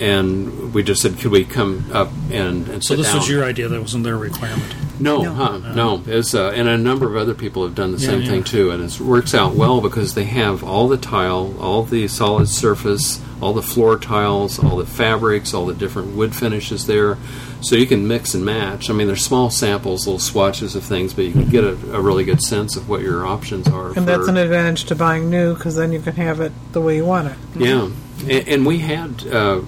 [0.00, 3.16] and we just said could we come up and, and So this down?
[3.18, 3.68] was your idea.
[3.68, 4.74] That wasn't their requirement.
[4.98, 5.32] No, No.
[5.32, 6.02] huh, no.
[6.06, 8.30] It's, uh, and a number of other people have done the Yeah, same yeah.
[8.30, 12.06] thing too, and it works out well because they have all the tile, all the
[12.08, 17.16] solid surface, all the floor tiles, all the fabrics, all the different wood finishes there,
[17.62, 18.90] so you can mix and match.
[18.90, 22.00] I mean, there's small samples, little swatches of things, but you can get a, a
[22.00, 23.96] really good sense of what your options are.
[23.96, 26.96] And that's an advantage to buying new because then you can have it the way
[26.96, 27.36] you want it.
[27.56, 27.96] yeah, and,
[28.28, 29.62] and we had uh,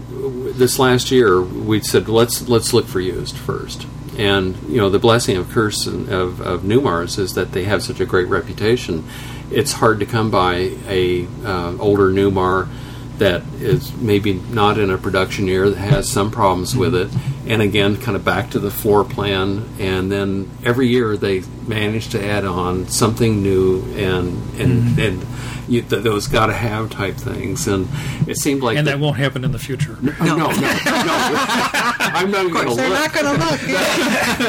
[0.52, 1.40] this last year.
[1.40, 3.86] We said let's let's look for used first,
[4.18, 8.00] and you know the blessing of curse of, of Newmars is that they have such
[8.00, 9.04] a great reputation.
[9.50, 12.68] It's hard to come by a uh, older Newmar
[13.18, 17.10] that is maybe not in a production year that has some problems with it,
[17.46, 22.08] and again, kind of back to the floor plan, and then every year they manage
[22.10, 25.26] to add on something new and and and.
[25.68, 27.88] You, th- those got to have type things, and
[28.28, 29.96] it seemed like and the- that won't happen in the future.
[30.02, 30.50] no, no, no, no.
[30.58, 32.98] I'm not going to They're look.
[32.98, 33.60] not going to look.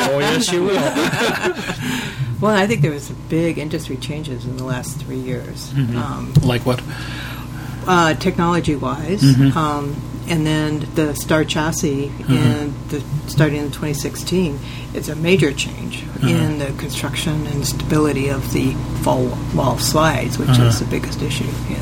[0.09, 0.73] Oh yes, you will.
[2.41, 5.95] Well, I think there was big industry changes in the last three years, Mm-hmm.
[5.97, 6.81] um, Like what?
[7.87, 9.57] Uh, technology-wise, Mm-hmm.
[9.57, 9.95] um,
[10.27, 14.57] and then the Star chassis in the starting in 2016.
[14.93, 16.27] It's a major change Uh-huh.
[16.27, 20.63] in the construction and stability of the fall wall slides, which Uh-huh.
[20.67, 21.43] is the biggest issue.
[21.69, 21.77] Yeah.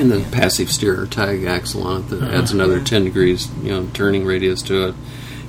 [0.00, 2.36] And the passive steer tag axle on it that Uh-huh.
[2.38, 4.94] adds another 10 degrees, you know, turning radius to it.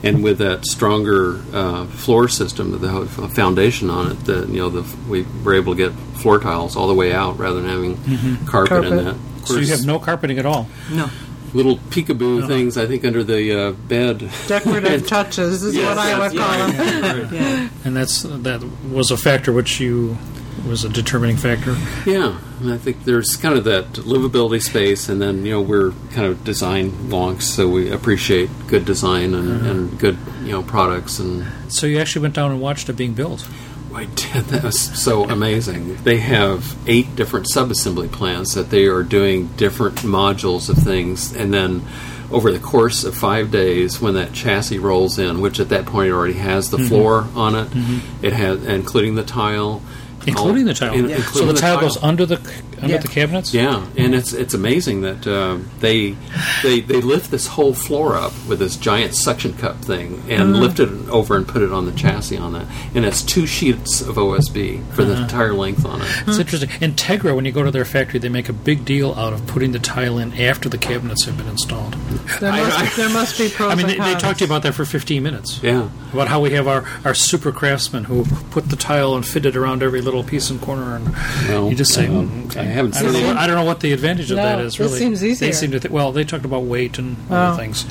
[0.04, 4.70] And with that stronger uh, floor system, the ho- foundation on it, that you know,
[4.70, 8.38] the, we were able to get floor tiles all the way out rather than having
[8.48, 9.16] carpet, in that.
[9.44, 9.48] Of.
[9.50, 10.68] So you have no carpeting at all.
[10.92, 11.10] No.
[11.54, 14.30] little peekaboo things, I think, under the uh, bed.
[14.48, 17.22] Decorative touches is Yes, what I would yes, call yeah, them.
[17.24, 17.34] right.
[17.34, 17.70] Yeah.
[17.86, 20.18] And that's that was a factor which you
[20.68, 21.76] was a determining factor.
[22.06, 25.92] Yeah, and I think there's kind of that livability space, and then you know we're
[26.12, 31.20] kind of design wonks, so we appreciate good design and, and good you know products.
[31.20, 33.48] And So you actually went down and watched it being built.
[33.94, 35.96] I did that was so amazing.
[36.04, 41.54] They have eight different subassembly plants that they are doing different modules of things, and
[41.54, 41.86] then
[42.32, 46.10] over the course of five days, when that chassis rolls in, which at that point
[46.10, 46.88] it already has the mm-hmm.
[46.88, 48.26] floor on it, mm-hmm.
[48.26, 49.82] it has including the tile.
[50.26, 50.94] Including all- the tile.
[50.94, 52.38] in- So including the tile goes under the
[52.82, 53.02] under Yeah.
[53.02, 53.54] the cabinets.
[53.54, 56.16] Yeah, and it's it's amazing that uh, they
[56.64, 60.80] they they lift this whole floor up with this giant suction cup thing and lift
[60.80, 62.66] it over and put it on the chassis on that,
[62.96, 66.08] and it's two sheets of OSB for the entire length on it.
[66.28, 66.70] It's interesting.
[66.70, 69.72] Entegra, when you go to their factory, they make a big deal out of putting
[69.72, 71.94] the tile in after the cabinets have been installed.
[72.40, 74.46] There I- must, I- there must be pros I mean, and they, they talked to
[74.46, 75.60] you about that for 15 minutes.
[75.62, 79.46] Yeah, About how we have our, our super craftsmen who put the tile and fit
[79.46, 81.10] it around every little piece and corner, and
[81.48, 83.56] Well, you just say, um, "Mm, okay." I haven't I don't, know, what- I don't
[83.58, 84.74] know what the advantage of No, that is.
[84.74, 85.48] this Really, seems easier.
[85.50, 85.94] They seem to think.
[85.94, 87.36] Well, they talked about weight and Oh.
[87.36, 87.86] other things.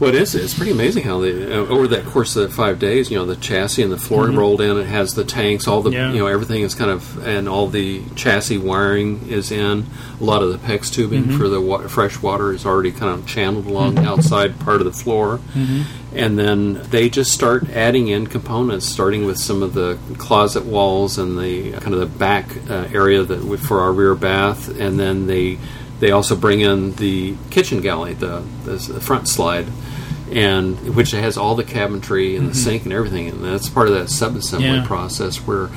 [0.00, 0.34] Well, it is.
[0.36, 3.10] It's pretty amazing how they uh, over that course of five days.
[3.10, 4.76] You know, the chassis and the floor rolled in.
[4.76, 5.66] It has the tanks.
[5.66, 5.96] All the Mm-hmm.
[5.98, 6.12] Yeah.
[6.12, 9.86] you know everything is kind of and all the chassis wiring is in.
[10.20, 11.38] A lot of the PEX tubing Mm-hmm.
[11.38, 14.84] for the wa- fresh water is already kind of channeled along the outside part of
[14.84, 15.38] the floor.
[15.54, 16.16] Mm-hmm.
[16.16, 21.18] And then they just start adding in components, starting with some of the closet walls
[21.18, 24.98] and the kind of the back uh, area that we- for our rear bath, and
[24.98, 25.58] then they
[26.00, 29.66] they also bring in the kitchen galley, the, the front slide,
[30.32, 33.94] and which has all the cabinetry and the sink and everything, and that's part of
[33.94, 34.74] that subassembly Mm-hmm.
[34.82, 34.86] Yeah.
[34.86, 35.36] process.
[35.38, 35.68] Where,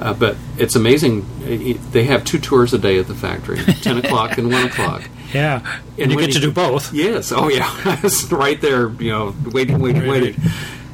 [0.00, 1.26] uh, but it's amazing.
[1.42, 5.08] It- They have two tours a day at the factory, ten o'clock and one o'clock.
[5.32, 5.62] Yeah,
[5.96, 6.92] and, you get to do both.
[6.92, 7.30] Yes.
[7.30, 7.70] Oh, yeah.
[8.02, 8.88] it's right there.
[8.88, 10.34] You know, waiting, waiting, waiting.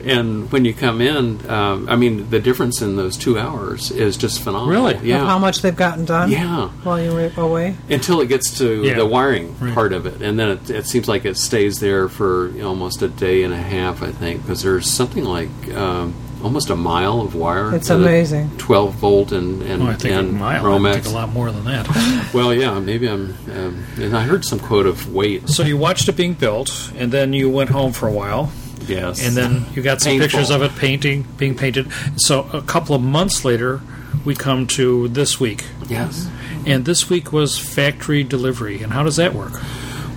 [0.07, 4.17] And when you come in, um, I mean, the difference in those two hours is
[4.17, 4.71] just phenomenal.
[4.71, 4.95] Really?
[4.95, 5.27] Of Yeah.
[5.27, 6.69] how much they've gotten done Yeah.
[6.85, 7.75] while you were away.
[7.91, 8.95] Until it gets to Yeah.
[8.95, 9.75] the wiring Right.
[9.75, 13.09] part of it, and then it, it seems like it stays there for almost a
[13.09, 14.03] day and a half.
[14.03, 16.15] I think because there's something like um,
[16.45, 17.75] almost a mile of wire.
[17.75, 18.51] It's amazing.
[18.59, 20.63] Twelve volt and and, Oh, I think and a mile.
[20.63, 20.93] Romex.
[20.95, 21.87] think a lot more than that.
[22.33, 23.35] Well, yeah, maybe I'm.
[23.57, 25.49] Um, and I heard some quote of weight.
[25.49, 28.51] so you watched it being built, and then you went home for a while,
[28.89, 30.27] Yes, and then you got some Painful.
[30.29, 31.91] pictures of it painting, being painted.
[32.17, 33.81] So a couple of months later,
[34.25, 36.29] we come to this week, yes.
[36.67, 38.83] and this week was factory delivery.
[38.83, 39.53] And how does that work?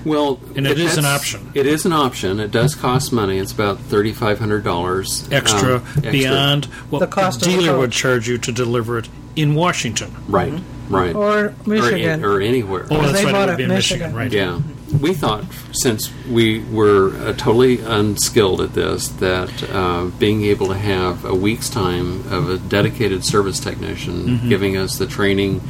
[0.06, 1.52] Well, And it is an option.
[1.54, 2.40] It is an option.
[2.40, 3.38] It does cost money.
[3.38, 7.60] It's about thirty five hundred dollars um, Extra, beyond what The cost the of the
[7.64, 10.16] dealer would charge you to deliver it in Washington.
[10.28, 10.54] Right,
[10.90, 12.24] right, Or Michigan.
[12.24, 12.88] or, or anywhere.
[12.90, 13.32] Oh, that's they right.
[13.34, 14.16] bought It would be in Michigan.
[14.16, 14.32] Michigan, right?
[14.32, 14.62] Yeah,
[15.02, 20.78] we thought since we were uh, totally unskilled at this that uh, being able to
[20.78, 24.50] have a week's time of a dedicated service technician Mm-hmm.
[24.50, 25.62] giving us the training,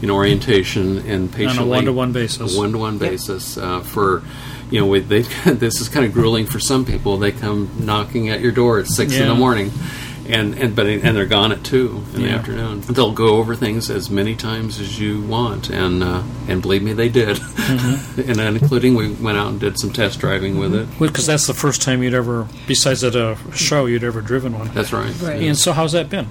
[0.00, 2.54] you know, orientation and patiently one-to-one basis.
[2.54, 4.22] a one-to-one basis uh, for.
[4.68, 7.18] You know, we- this is kind of grueling for some people.
[7.18, 9.70] They come knocking at your door at six in the morning,
[10.28, 12.80] and and but and they're gone at two in the afternoon.
[12.82, 16.92] They'll go over things as many times as you want, and uh, and believe me,
[16.92, 17.36] they did.
[17.36, 18.20] Mm-hmm.
[18.30, 20.88] and then including we went out and did some test driving with it.
[20.98, 24.68] Because that's the first time you'd ever, besides at a show, you'd ever driven one.
[24.74, 25.14] That's right.
[25.20, 25.42] Right.
[25.42, 26.28] And so, how's that been?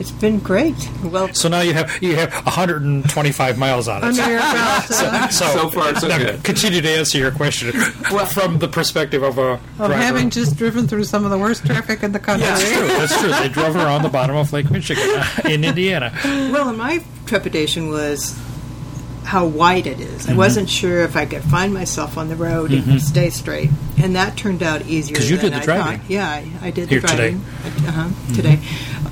[0.00, 0.88] It's been great.
[1.04, 4.04] Well, So now you have you have 125 miles on it.
[4.06, 4.90] Under your belt.
[4.90, 6.42] uh, So, So far, so now good.
[6.42, 9.94] Continue to answer your question from the perspective of a of driver.
[9.94, 12.46] having just driven through some of the worst traffic in the country.
[12.46, 12.86] That's true.
[12.88, 13.30] That's true.
[13.30, 16.12] They drove around the bottom of Lake Michigan uh, in Indiana.
[16.24, 18.38] well, and my trepidation was
[19.24, 20.22] how wide it is.
[20.22, 20.32] Mm-hmm.
[20.32, 23.70] I wasn't sure if I could find myself on the road and stay straight,
[24.02, 25.14] and that turned out easier.
[25.16, 25.98] 'Cause you than did the I driving.
[26.00, 26.10] Thought.
[26.10, 27.32] Yeah, I, I did Here the today.
[27.32, 27.84] Mm-hmm.
[27.84, 27.86] driving.
[27.88, 28.58] Uh-huh, Today,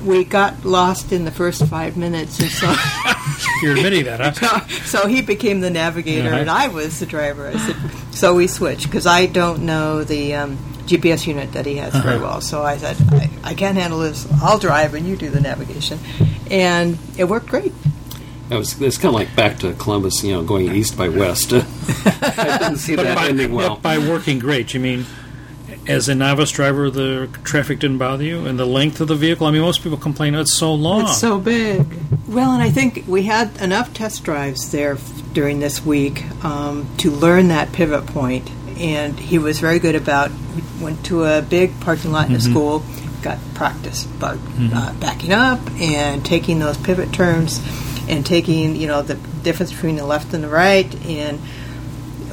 [0.05, 2.67] we got lost in the first five minutes, and so.
[3.61, 4.67] You're admitting that, huh?
[4.85, 6.37] so he became the navigator Uh-huh.
[6.39, 7.47] and I was the driver.
[7.47, 7.75] I said,
[8.13, 12.15] so we switched because I don't know the um, GPS unit that he has very
[12.15, 12.23] Uh-huh.
[12.25, 12.41] well.
[12.41, 14.27] So I said, I, I can't handle this.
[14.41, 15.99] I'll drive and you do the navigation,
[16.49, 17.73] and it worked great.
[18.49, 21.53] That was it's kind of like back to Columbus, you know, going east by west.
[21.53, 23.77] I didn't see that by, ending well.
[23.77, 25.05] by working great, you mean
[25.89, 29.47] as a novice driver, the traffic didn't bother you, and the length of the vehicle.
[29.47, 31.01] I mean, most people complain oh, it's so long.
[31.01, 31.83] It's so big.
[32.27, 36.87] Well, and I think we had enough test drives there f- during this week um,
[36.97, 38.45] to learn that pivot point.
[38.45, 40.29] point, and he was very good about.
[40.55, 42.83] We went to a big parking lot in a school,
[43.23, 47.59] got practice about uh, backing up and taking those pivot turns,
[48.07, 51.39] and taking you know the difference between the left and the right, and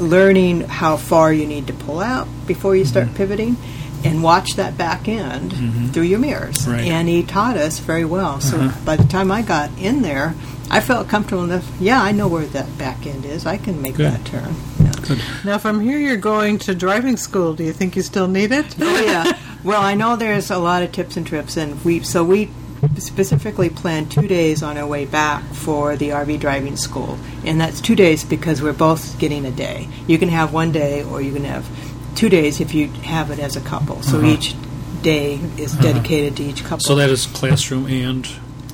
[0.01, 3.17] learning how far you need to pull out before you start mm-hmm.
[3.17, 3.57] pivoting.
[4.05, 5.87] And watch that back end mm-hmm.
[5.89, 6.69] through your mirrors.
[6.69, 6.87] Right.
[6.87, 8.41] And he taught us very well.
[8.41, 8.85] So uh-huh.
[8.85, 10.37] by the time I got in there,
[10.71, 11.69] I felt comfortable enough.
[11.81, 13.47] Yeah, I know where that back end is.
[13.47, 14.13] I can make Good.
[14.13, 14.55] that turn.
[14.79, 15.17] Yeah.
[15.45, 17.55] Now, from here, you're going to driving school.
[17.55, 18.77] Do you think you still need it?
[18.81, 19.39] Oh yeah.
[19.65, 22.51] Well, I know there's a lot of tips and trips, and we so we
[22.99, 27.81] specifically planned two days on our way back for the RV driving school, and that's
[27.81, 29.89] two days because we're both getting a day.
[30.07, 31.67] You can have one day, or you can have
[32.15, 34.03] two days if you have it as a couple.
[34.03, 34.55] So each
[35.03, 36.81] day is dedicated to each couple.
[36.81, 38.27] so that is classroom and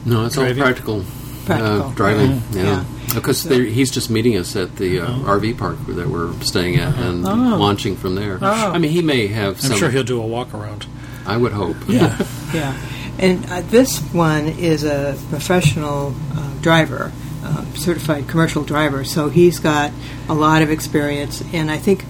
[0.04, 0.62] No, it's all Driving?
[0.62, 1.04] practical.
[1.44, 1.44] practical.
[1.46, 1.82] practical.
[1.90, 2.30] uh, driving.
[2.30, 2.42] Right.
[2.52, 2.84] Yeah, Yeah.
[3.14, 6.96] because they're- he's just meeting us at the uh, RV park that we're staying at
[6.96, 8.38] and launching from there.
[8.42, 9.76] I mean, he may have I'm some.
[9.78, 10.86] sure he'll do a walk around.
[11.26, 11.76] I would hope.
[11.88, 12.16] Yeah,
[12.54, 12.74] yeah.
[13.18, 17.12] And uh, this one is a professional uh, driver,
[17.44, 19.04] uh, certified commercial driver.
[19.04, 19.92] So he's got
[20.28, 22.04] a lot of experience, and I think,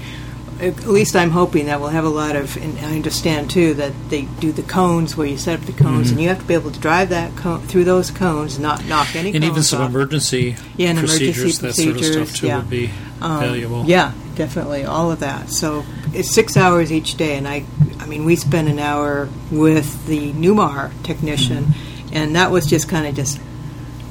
[0.61, 2.57] at least I'm hoping that we'll have a lot of.
[2.57, 6.07] And I understand too that they do the cones where you set up the cones,
[6.07, 6.13] Mm-hmm.
[6.13, 9.17] and you have to be able to drive that cone through those cones, not knock
[9.17, 9.35] any.
[9.35, 9.91] And even some off.
[9.91, 12.59] emergency Yeah, and emergency procedures, that sort of stuff too yeah.
[12.59, 12.91] would be
[13.23, 13.85] Um, valuable.
[13.85, 15.49] Yeah, definitely, all of that.
[15.51, 17.65] So it's six hours each day, and I,
[18.01, 22.15] I mean, we spent an hour with the Newmar technician, Mm-hmm.
[22.17, 23.41] and that was just kind of just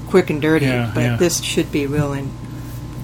[0.08, 0.66] quick and dirty.
[0.66, 1.16] Yeah, but yeah.
[1.18, 2.32] this should be real and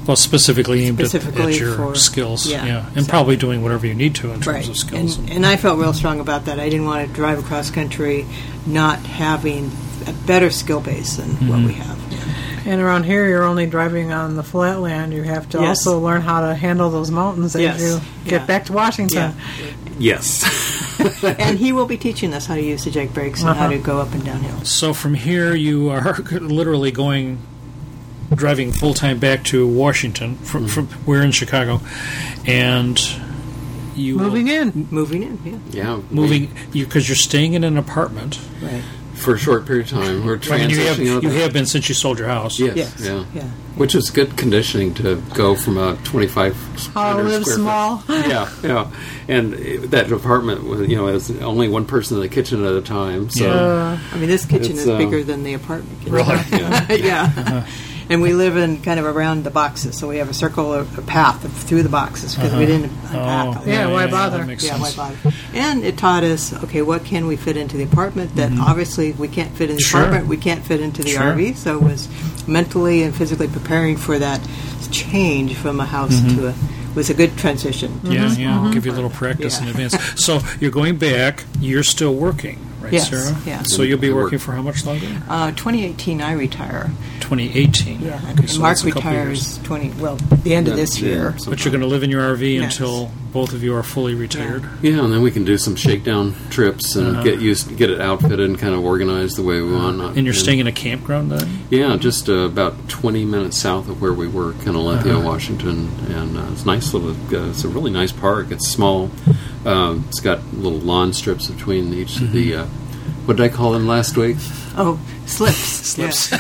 [0.07, 2.65] Well, specifically aimed Specifically at your for- skills, yeah.
[2.65, 4.69] yeah, and probably doing whatever you need to in terms right.
[4.69, 5.17] of skills.
[5.17, 6.59] And, and I felt real strong about that.
[6.59, 8.25] I didn't want to drive across country
[8.65, 9.69] not having
[10.07, 11.67] a better skill base than what Mm-hmm.
[11.67, 11.96] we have.
[12.67, 15.13] And around here, you're only driving on the flat land.
[15.13, 15.87] You have to Yes.
[15.87, 17.79] also learn how to handle those mountains as Yes.
[17.81, 18.45] you get Yeah.
[18.45, 19.33] back to Washington.
[19.97, 20.43] Yes.
[21.23, 23.73] and he will be teaching us how to use the jake brakes and how Uh-huh.
[23.73, 24.69] to go up and down hills.
[24.69, 27.37] So from here, you are literally going,
[28.35, 30.35] driving full time back to Washington.
[30.43, 30.69] From, Mm-hmm.
[30.73, 31.79] from we're in Chicago,
[32.45, 32.99] and
[33.95, 34.87] you will- Moving in.
[34.91, 35.55] Moving in, yeah.
[35.71, 35.97] yeah.
[36.11, 38.39] moving you because you're staying in an apartment.
[38.61, 38.83] Right.
[39.17, 40.25] For a short period of time.
[40.25, 41.15] We're I mean, you have transitioning.
[41.17, 42.59] out you have been since you sold your house.
[42.59, 42.95] Yes, Yes.
[42.99, 43.23] yeah.
[43.33, 43.43] Yeah.
[43.75, 46.55] Which is good conditioning to go from a 25
[46.93, 48.03] How to 100 live square foot- small.
[48.27, 48.91] yeah, yeah.
[49.27, 49.53] And
[49.91, 53.29] that apartment, was, you know, is only one person in the kitchen at a time.
[53.29, 56.13] So Uh, I mean, this kitchen is uh, bigger than the apartment kitchen.
[56.13, 56.39] Really?
[56.51, 56.85] yeah.
[56.89, 57.67] yeah.
[58.09, 60.81] And we live in kind of around the boxes, so we have a circle, a
[60.81, 62.65] a path through the boxes because we uh-huh.
[62.65, 63.69] didn't unpack Oh, them.
[63.69, 64.37] Yeah, why bother?
[64.39, 65.17] That makes Yeah, why bother?
[65.53, 68.61] And it taught us, okay, what can we fit into the apartment that mm-hmm.
[68.61, 70.01] obviously we can't fit in the Sure.
[70.01, 71.33] apartment, we can't fit into the Sure.
[71.33, 71.55] RV.
[71.57, 72.07] So it was
[72.47, 74.39] mentally and physically preparing for that
[74.91, 76.47] change from a house to mm-hmm.
[76.47, 78.01] a was a good transition.
[78.03, 78.41] Yeah, mm-hmm.
[78.41, 78.71] yeah.
[78.73, 79.65] Give you a little practice Yeah.
[79.65, 79.95] in advance.
[80.15, 81.45] So you're going back.
[81.59, 83.37] You're still working, right, Yes, Sarah?
[83.45, 83.61] yeah.
[83.63, 85.07] So you'll be working for how much longer?
[85.29, 86.89] Uh, 2018, I retire.
[87.21, 88.01] 2018.
[88.01, 89.59] Yeah, Okay, so Mark that's a couple years.
[89.59, 89.89] retires 20.
[89.99, 91.35] Well, the end of this Yeah, year.
[91.37, 92.73] so- But you're going to live in your RV Yes.
[92.79, 94.63] until both of you are fully retired.
[94.81, 97.23] Yeah, and then we can do some shakedown trips and Uh-huh.
[97.23, 100.01] get used, get it outfitted and kind of organized the way we want.
[100.17, 101.59] And you're staying in a campground then?
[101.69, 105.25] Yeah, just uh, about 20 minutes south of where we work in Alethea, Uh-huh.
[105.27, 107.11] Washington, and uh, it's nice little.
[107.11, 108.47] Uh, it's a really nice park.
[108.51, 109.11] It's small.
[109.67, 112.51] Um, it's got little lawn strips between each of the.
[112.53, 112.61] Mm-hmm.
[112.61, 112.83] Uh,
[113.25, 114.37] what did I call them last week?
[114.77, 115.57] Oh, slips.
[115.87, 116.31] Slips.
[116.31, 116.37] Yeah.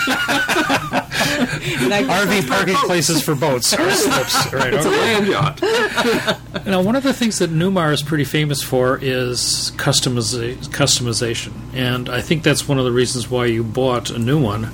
[1.81, 4.53] And I- RV parking places for boats or slips.
[4.53, 4.73] Right.
[4.73, 5.61] It's a land yacht.
[6.65, 12.09] Now, one of the things that Newmar is pretty famous for is customiza- customization, and
[12.09, 14.69] I think that's one of the reasons why you bought a new one.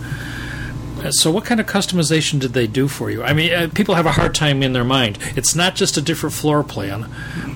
[1.04, 3.24] Uh, So, what kind of customization did they do for you?
[3.24, 5.18] I mean, uh, people have a hard time in their mind.
[5.36, 7.06] It's not just a different floor plan,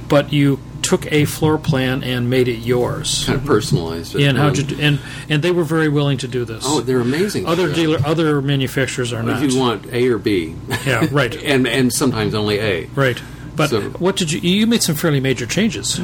[0.08, 3.24] but you took a floor plan and made it yours.
[3.26, 4.24] kind of personalized it.
[4.24, 6.64] And how Um, you do, and and they were very willing to do this.
[6.66, 7.45] Oh, they're amazing.
[7.45, 7.76] other Yeah.
[7.76, 9.43] dealer, other manufacturers are not.
[9.43, 10.54] If you want A or B.
[10.86, 11.36] Yeah, right.
[11.43, 12.88] and and sometimes only A.
[12.95, 13.20] Right.
[13.56, 14.39] But So- what did you?
[14.39, 16.00] You made some fairly major changes,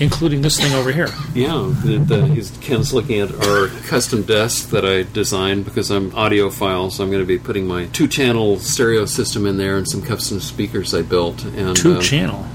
[0.00, 1.08] including this thing over here.
[1.34, 6.10] Yeah, the, the, he's, Ken's looking at our custom desk that I designed because I'm
[6.12, 10.02] audiophile, so I'm going to be putting my two-channel stereo system in there and some
[10.02, 11.44] custom speakers I built.
[11.44, 12.46] And Two uh, channel.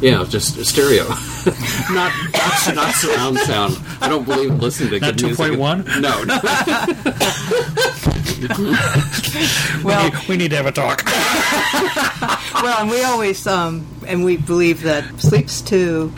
[0.00, 1.04] yeah, just stereo,
[1.90, 3.78] not, not not surround sound.
[4.00, 5.52] I don't believe in listening to Not good music.
[5.52, 6.00] 2.1?
[6.00, 6.40] No, no.
[9.84, 11.02] well, we, we need to have a talk.
[12.62, 16.12] well, and we always, um, and we believe that sleeps two,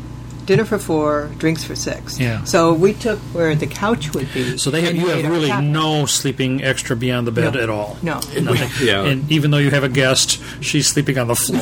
[0.49, 2.18] dinner for four, drinks for six.
[2.18, 2.42] Yeah.
[2.44, 4.57] So we took where the couch would be.
[4.57, 7.61] So they have, you have really no sleeping extra beyond the bed No.
[7.61, 7.99] at all.
[8.03, 8.14] No.
[8.14, 8.68] Nothing.
[8.86, 9.05] Yeah.
[9.05, 11.61] And even though you have a guest, she's sleeping on the floor.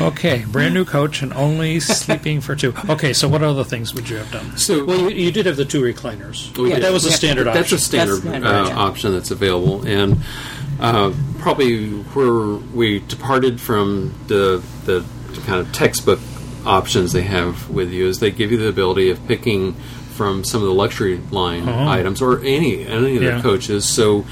[0.08, 2.74] okay, brand new coach and only sleeping for two.
[2.88, 4.56] Okay, so what other things would you have done?
[4.56, 6.56] So- well, you, you did have the two recliners.
[6.58, 6.84] We But did.
[6.84, 7.76] that was a standard That's option.
[7.76, 8.76] a standard, That's standard, uh, yeah.
[8.76, 10.18] option that's available, and
[10.80, 15.04] uh, probably where we departed from the the
[15.44, 16.20] kind of textbook
[16.64, 19.74] options they have with you is they give you the ability of picking
[20.14, 21.86] from some of the luxury line Oh.
[21.88, 23.36] items or any any of Yeah.
[23.36, 23.84] the coaches.
[23.84, 24.24] So.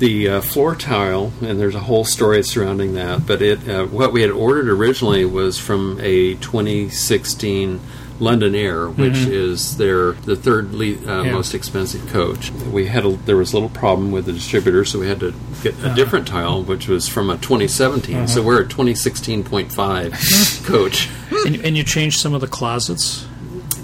[0.00, 3.26] The uh, floor tile, and there's a whole story surrounding that.
[3.26, 7.80] But it, uh, what we had ordered originally was from a 2016
[8.20, 11.32] London Aire, which is their the third le- uh, Yeah.
[11.32, 12.50] most expensive coach.
[12.50, 15.32] We had a, there was a little problem with the distributor, so we had to
[15.62, 18.26] get a different tile, which was from a 2017.
[18.28, 21.08] So we're a 2016.5 coach.
[21.46, 23.26] and, and you changed some of the closets.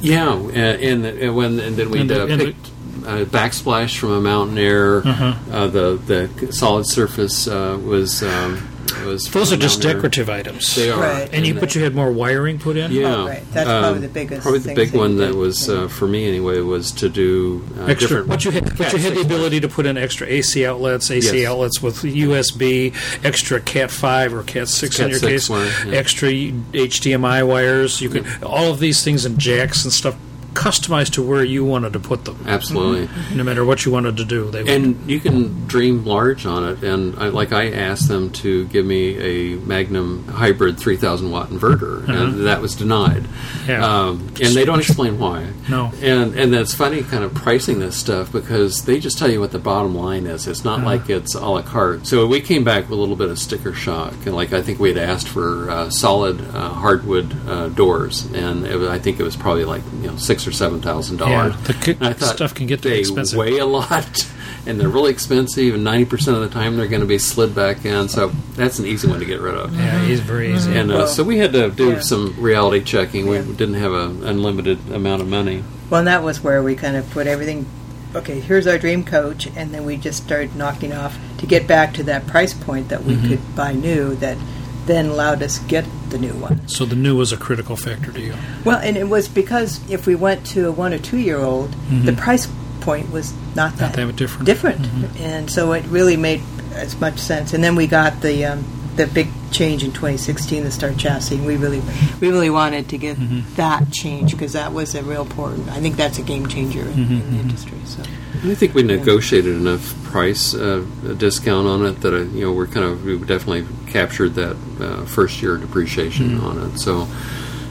[0.00, 2.68] Yeah, and, and, and when and then we And the- uh, the- picked
[3.06, 5.02] a backsplash from a Mountain Aire.
[5.06, 8.66] Uh, the the solid surface uh, was um,
[9.04, 9.30] was.
[9.30, 10.74] Those are just mountain decorative items.
[10.74, 11.00] They are.
[11.00, 11.28] Right.
[11.32, 12.92] And you, but you had more wiring put in.
[12.92, 13.42] Yeah, Oh, right.
[13.52, 16.90] That's probably the biggest Probably the big one that was uh, for me anyway was
[16.92, 18.28] to do uh, Extra, different.
[18.28, 21.40] but you had, but you had the ability to put in extra AC outlets, AC
[21.42, 21.48] Yes.
[21.50, 22.94] outlets with USB,
[23.24, 25.92] extra Cat five or Cat six in your 6 case, wire, yeah.
[25.98, 28.00] extra HDMI wires.
[28.00, 30.16] You could all of these things and jacks and stuff
[30.54, 32.44] customized to where you wanted to put them.
[32.46, 33.08] Absolutely.
[33.36, 34.70] No matter what you wanted to do, they would.
[34.70, 36.82] And you can dream large on it.
[36.82, 42.08] And I, like I asked them to give me a Magnum hybrid 3,000 watt inverter,
[42.08, 43.24] and that was denied.
[43.26, 43.64] Uh-huh.
[43.68, 43.84] Yeah.
[43.86, 45.46] Um, and they don't explain why.
[45.68, 45.90] No.
[46.02, 49.52] And and that's funny, kind of pricing this stuff because they just tell you what
[49.52, 50.46] the bottom line is.
[50.46, 50.76] It's Uh-huh.
[50.76, 52.06] not like it's a la carte.
[52.06, 54.78] So we came back with a little bit of sticker shock, and like I think
[54.80, 59.22] we had asked for uh, solid uh, hardwood uh, doors, and it I think it
[59.22, 61.54] was probably like you know six or seven thousand dollars.
[61.54, 63.38] Yeah, the ki- I thought stuff can get to be they expensive.
[63.38, 64.30] weigh a lot,
[64.66, 65.74] and they're really expensive.
[65.74, 68.08] And ninety percent of the time, they're going to be slid back in.
[68.08, 69.74] So that's an easy one to get rid of.
[69.74, 70.76] yeah, he's very easy.
[70.76, 72.00] And uh, Well, so we had to do yeah.
[72.00, 73.26] some reality checking.
[73.26, 73.42] We Yeah.
[73.42, 75.64] didn't have an unlimited amount of money.
[75.90, 77.66] Well, and that was where we kind of put everything.
[78.14, 81.94] Okay, here's our dream coach, and then we just started knocking off to get back
[81.94, 84.14] to that price point that we could buy new.
[84.14, 84.38] That
[84.86, 85.84] then allowed us get
[86.14, 86.66] the new one.
[86.68, 88.34] So the new was a critical factor to you.
[88.64, 91.74] Well, and it was because if we went to a one or two year old,
[91.90, 92.48] the price
[92.80, 94.46] point was not that, that different.
[94.46, 94.86] different.
[95.18, 96.40] and so it really made
[96.74, 97.52] as much sense.
[97.52, 101.40] And then we got the um, the big change in 2016, the Star chassis.
[101.40, 101.80] We really
[102.20, 103.16] we really wanted to get
[103.56, 105.68] that change because that was a real important.
[105.70, 107.78] I think that's a game changer in, in the industry.
[107.86, 108.02] So
[108.44, 110.84] I think we negotiated enough price uh,
[111.16, 115.04] discount on it that uh, you know we're kind of we definitely captured that uh,
[115.06, 116.78] first year depreciation on it.
[116.78, 117.02] So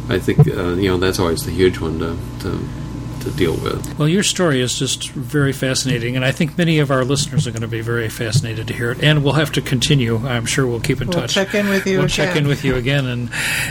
[0.10, 2.68] I think uh, you know that's always the huge one to to,
[3.24, 3.98] to deal with.
[3.98, 7.52] Well, your story is just very fascinating, and I think many of our listeners are
[7.52, 9.04] going to be very fascinated to hear it.
[9.04, 10.18] And we'll have to continue.
[10.26, 11.34] I'm sure we'll keep in We'll touch.
[11.34, 12.10] check in with you We'll again.
[12.28, 13.30] check in with you again, and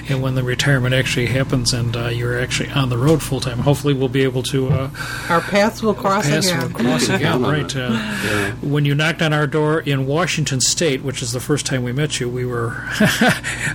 [0.09, 3.59] and when the retirement actually happens, and uh, you're actually on the road full time.
[3.59, 4.91] Hopefully, we'll be able to uh,
[5.29, 6.73] Our paths will cross pass again.
[6.73, 7.43] cross again.
[7.53, 7.75] Right.
[7.77, 7.91] Uh,
[8.25, 8.53] Yeah.
[8.63, 11.93] when you knocked on our door in Washington State, which is the first time we
[11.93, 12.75] met you, we were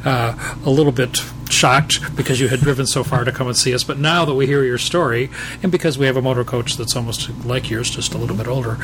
[0.05, 1.17] uh, a little bit
[1.49, 3.84] shocked because you had driven so far to come and see us.
[3.84, 5.30] But now that we hear your story,
[5.68, 8.47] and because we have a motor coach that's almost like yours, just a little bit
[8.47, 8.78] older,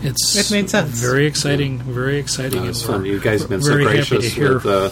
[0.00, 0.90] it's It made sense.
[0.90, 1.78] Very exciting.
[1.78, 2.66] Very exciting.
[2.66, 3.04] It's fun.
[3.04, 4.90] You guys have been so very happy gracious with uh,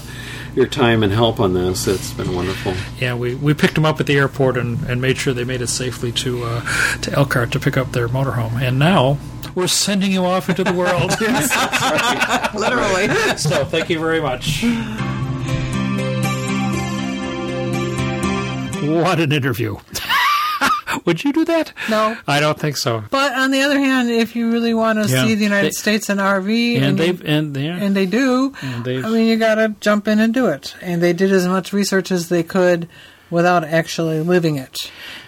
[0.57, 1.87] your time and help on this.
[1.87, 2.75] It's been wonderful.
[2.99, 5.61] Yeah, we, we picked them up at the airport and, and made sure they made
[5.63, 8.61] it safely to uh, to Elkhart to pick up their motorhome.
[8.61, 9.17] And now
[9.55, 11.11] we're sending you off into the world.
[12.59, 13.37] literally.
[13.37, 14.65] so thank you very much.
[18.83, 19.77] What an interview.
[21.09, 21.73] Would you do that?
[21.89, 22.17] No.
[22.27, 23.03] I don't think so.
[23.11, 25.25] But on the other hand, if you really want to Yeah.
[25.25, 28.53] see the United They- States in RV, And you- they've and they and they do,
[28.63, 30.75] And I mean, you got to jump in and do it.
[30.83, 32.89] And they did as much research as they could
[33.31, 34.77] without actually living it.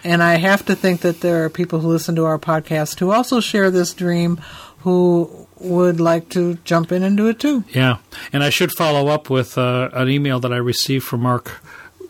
[0.03, 3.11] And I have to think that there are people who listen to our podcast who
[3.11, 4.39] also share this dream
[4.81, 7.63] who would like to jump in and do it too.
[7.73, 7.97] Yeah,
[8.33, 11.61] and I should follow up with uh, an email that I received from Mark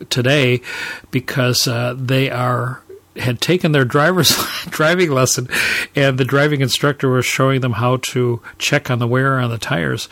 [0.08, 0.62] today
[1.10, 2.80] because uh, they are
[3.16, 4.30] had taken their driver's
[4.68, 5.48] driving lesson,
[5.94, 9.58] and the driving instructor was showing them how to check on the wear on the
[9.58, 10.08] tires,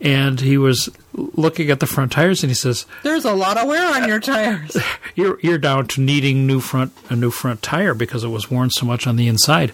[0.00, 3.68] and he was looking at the front tires and he says, There's a lot of
[3.68, 4.76] wear on your tires.
[5.14, 8.70] you're you're down to needing new front a new front tire because it was worn
[8.70, 9.72] so much on the inside,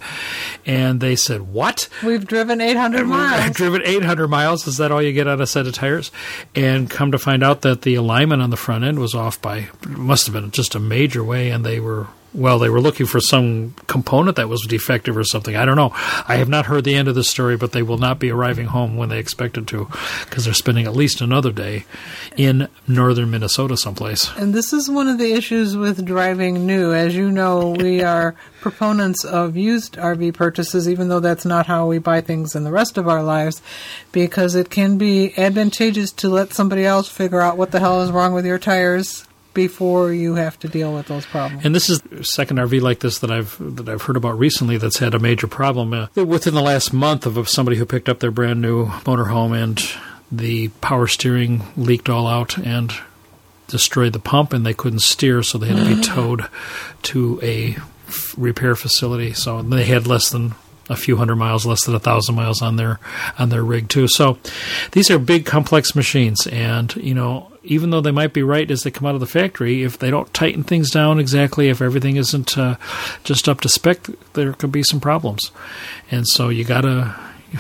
[0.66, 1.89] and they said what?
[2.05, 3.57] We've driven 800 I've miles.
[3.57, 4.66] driven 800 miles.
[4.66, 6.11] Is that all you get on a set of tires?
[6.55, 9.68] And come to find out that the alignment on the front end was off by
[9.87, 13.20] must have been just a major way, and they were well, they were looking for
[13.20, 15.57] some component that was defective or something.
[15.57, 15.93] I don't know.
[15.95, 18.66] I have not heard the end of the story, but they will not be arriving
[18.66, 19.89] home when they expected to
[20.24, 21.87] because they're spending at least another day
[22.37, 24.31] in northern Minnesota someplace.
[24.37, 26.93] And this is one of the issues with driving new.
[26.93, 31.87] As you know, we are proponents of used RV purchases, even though that's not how
[31.87, 33.62] we buy things in the rest of our lives,
[34.12, 38.11] because it can be advantageous to let somebody else figure out what the hell is
[38.11, 39.28] wrong with your tires
[39.59, 41.65] before you have to deal with those problems.
[41.65, 44.79] And this is the second RV like this that I've that I've heard about recently
[44.79, 45.93] that's had a major problem.
[45.93, 49.61] Uh, within the last month of, of somebody who picked up their brand new motorhome
[49.61, 49.83] and
[50.31, 52.95] the power steering leaked all out and
[53.67, 56.47] destroyed the pump, and they couldn't steer, so they had to be towed
[57.03, 59.33] to a f- repair facility.
[59.33, 60.55] So they had less than
[60.89, 63.01] a few hundred miles, less than a thousand miles on their
[63.41, 64.07] on their rig too.
[64.07, 64.39] So
[64.93, 68.83] these are big, complex machines, and you know even though they might be right as
[68.83, 72.16] they come out of the factory, if they don't tighten things down exactly, if everything
[72.16, 72.77] isn't uh,
[73.25, 74.03] just up to spec,
[74.33, 75.51] there could be some problems.
[76.11, 77.14] And so you got to.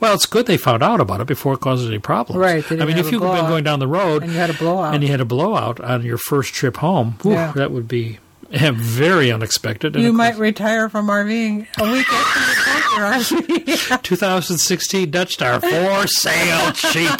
[0.00, 2.40] well, it's good they found out about it before it causes any problems.
[2.40, 4.94] Right, I mean, if you've been going down the road And you had a blowout.
[4.94, 7.52] and you had a blowout on your first trip home, whew, Yeah.
[7.52, 8.18] that would be
[8.50, 9.94] very unexpected.
[9.94, 14.02] You might retire from RVing a week after you bought your RV.
[14.02, 17.10] 2016 Dutch Star for sale cheap.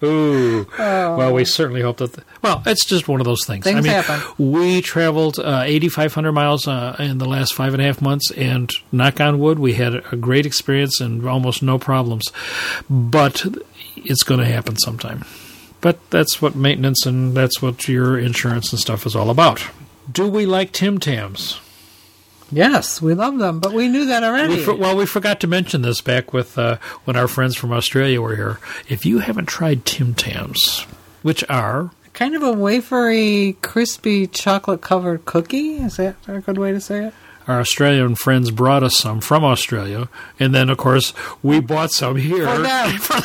[0.04, 0.66] Ooh.
[0.78, 2.22] Well, we certainly hope that.
[2.42, 3.66] well, it's just one of those things.
[3.66, 3.72] I Oh.
[3.74, 4.52] Things mean, happen.
[4.52, 8.70] we traveled uh, 8,500 miles uh, in the last five and a half months, and
[8.92, 12.30] knock on wood, we had a great experience and almost no problems.
[12.88, 13.44] But
[13.96, 15.24] it's going to happen sometime.
[15.80, 19.64] But that's what maintenance and that's what your insurance and stuff is all about.
[20.10, 21.60] Do we like Tim Tams?
[22.50, 24.56] Yes, we love them, but we knew that already.
[24.56, 27.72] We for, well, we forgot to mention this back with uh, when our friends from
[27.72, 28.58] Australia were here.
[28.88, 30.86] If you haven't tried Tim Tams,
[31.22, 35.76] which are kind of a wafery, crispy, chocolate covered cookie.
[35.76, 37.14] Is that a good way to say it?
[37.48, 42.16] our Australian friends brought us some from Australia, and then of course we bought some
[42.16, 42.46] here.
[42.46, 42.98] For them.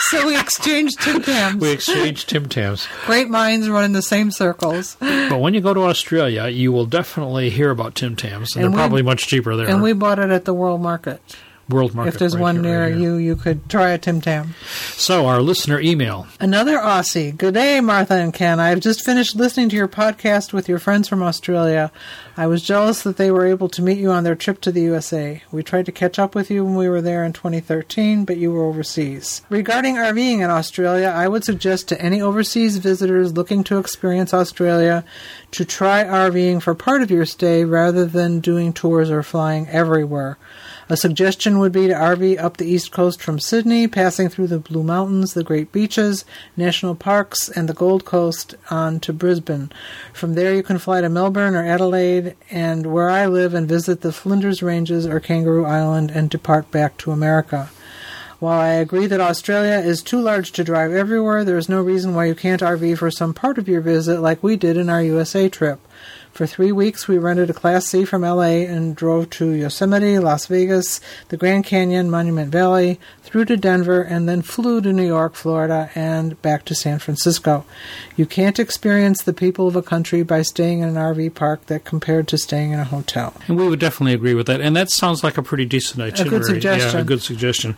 [0.00, 1.60] so we exchanged Tim Tams.
[1.60, 2.86] we exchanged Tim Tams.
[3.06, 4.96] Great minds run in the same circles.
[5.00, 8.72] But when you go to Australia, you will definitely hear about Tim Tams, and, And
[8.74, 9.68] they're we- probably much cheaper there.
[9.68, 11.20] And we bought it at the World Market.
[11.72, 12.14] World Market.
[12.14, 14.54] if there's right one here, near right you, you could try a Tim Tam.
[14.94, 16.26] So our listener email.
[16.40, 17.36] Another Aussie.
[17.36, 18.60] Good day, Martha and Ken.
[18.60, 21.90] I've just finished listening to your podcast with your friends from Australia.
[22.36, 24.82] I was jealous that they were able to meet you on their trip to the
[24.82, 25.42] USA.
[25.50, 28.52] We tried to catch up with you when we were there in 2013, but you
[28.52, 29.42] were overseas.
[29.50, 35.04] Regarding RVing in Australia, I would suggest to any overseas visitors looking to experience Australia
[35.52, 40.38] to try RVing for part of your stay rather than doing tours or flying everywhere.
[40.92, 44.58] A suggestion would be to RV up the east coast from Sydney, passing through the
[44.58, 49.72] Blue Mountains, the Great Beaches, national parks, and the Gold Coast on to Brisbane.
[50.12, 54.02] From there, you can fly to Melbourne or Adelaide, and where I live, and visit
[54.02, 57.70] the Flinders Ranges or Kangaroo Island and depart back to America.
[58.38, 62.14] While I agree that Australia is too large to drive everywhere, there is no reason
[62.14, 65.02] why you can't RV for some part of your visit like we did in our
[65.02, 65.80] USA trip.
[66.32, 70.46] For three weeks, we rented a Class C from LA and drove to Yosemite, Las
[70.46, 75.34] Vegas, the Grand Canyon, Monument Valley, through to Denver, and then flew to New York,
[75.34, 77.66] Florida, and back to San Francisco.
[78.16, 81.84] You can't experience the people of a country by staying in an RV park that
[81.84, 83.34] compared to staying in a hotel.
[83.46, 84.62] And we would definitely agree with that.
[84.62, 86.36] And that sounds like a pretty decent itinerary.
[86.36, 86.94] A good suggestion.
[86.94, 87.76] Yeah, a good suggestion.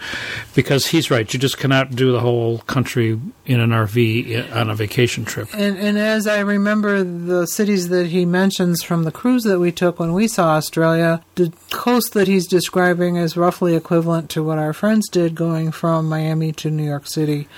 [0.54, 1.32] Because he's right.
[1.32, 5.48] You just cannot do the whole country in an RV uh, on a vacation trip.
[5.54, 9.72] And, and as I remember the cities that he mentions from the cruise that we
[9.72, 14.58] took when we saw Australia, the coast that he's describing is roughly equivalent to what
[14.58, 17.48] our friends did going from Miami to New York City.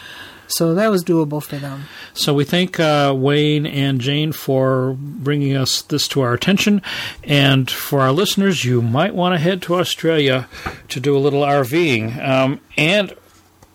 [0.46, 1.86] So that was doable for them.
[2.14, 6.82] So we thank uh, Wayne and Jane for bringing us this to our attention.
[7.24, 10.48] And for our listeners, you might want to head to Australia
[10.90, 12.24] to do a little RVing.
[12.24, 13.12] Um, and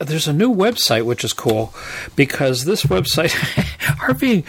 [0.04, 1.74] there's a new website which is cool
[2.16, 3.30] because this website,
[3.99, 4.45] RVing,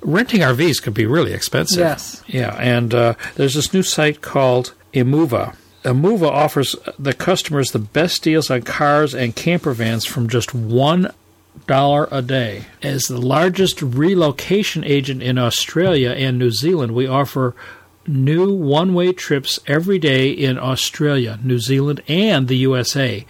[0.00, 1.78] renting RVs can be really expensive.
[1.78, 2.22] Yes.
[2.26, 5.56] Yeah, and uh, there's this new site called Imoova.
[5.84, 11.12] Imoova offers the customers the best deals on cars and camper vans from just one
[11.66, 12.64] dollar a day.
[12.82, 17.54] As the largest relocation agent in Australia and New Zealand, we offer
[18.06, 23.24] new one-way trips every day in Australia, New Zealand, and the USA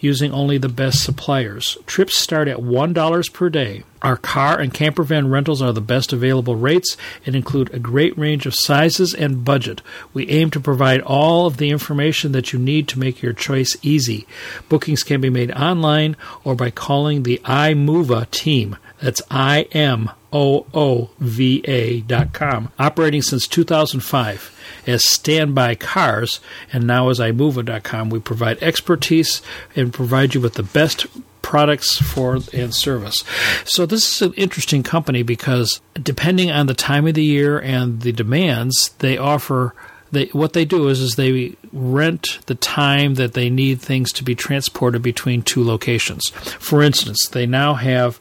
[0.00, 1.76] using only the best suppliers.
[1.86, 3.82] Trips start at $1 per day.
[4.00, 6.96] Our car and camper van rentals are the best available rates
[7.26, 9.82] and include a great range of sizes and budget.
[10.14, 13.76] We aim to provide all of the information that you need to make your choice
[13.82, 14.26] easy.
[14.68, 18.76] Bookings can be made online or by calling the Imoova team.
[19.00, 22.72] That's I M O O V A dot com.
[22.78, 24.54] Operating since 2005
[24.86, 26.40] as Standby Cars
[26.72, 29.42] and now as Imoova.com, we provide expertise
[29.76, 31.06] and provide you with the best
[31.42, 33.24] products for and service.
[33.64, 38.02] So this is an interesting company because depending on the time of the year and
[38.02, 39.74] the demands, they offer
[40.10, 44.24] they, what they do is, is they rent the time that they need things to
[44.24, 46.30] be transported between two locations.
[46.30, 48.20] For instance, they now have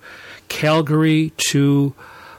[0.49, 1.93] Calgary to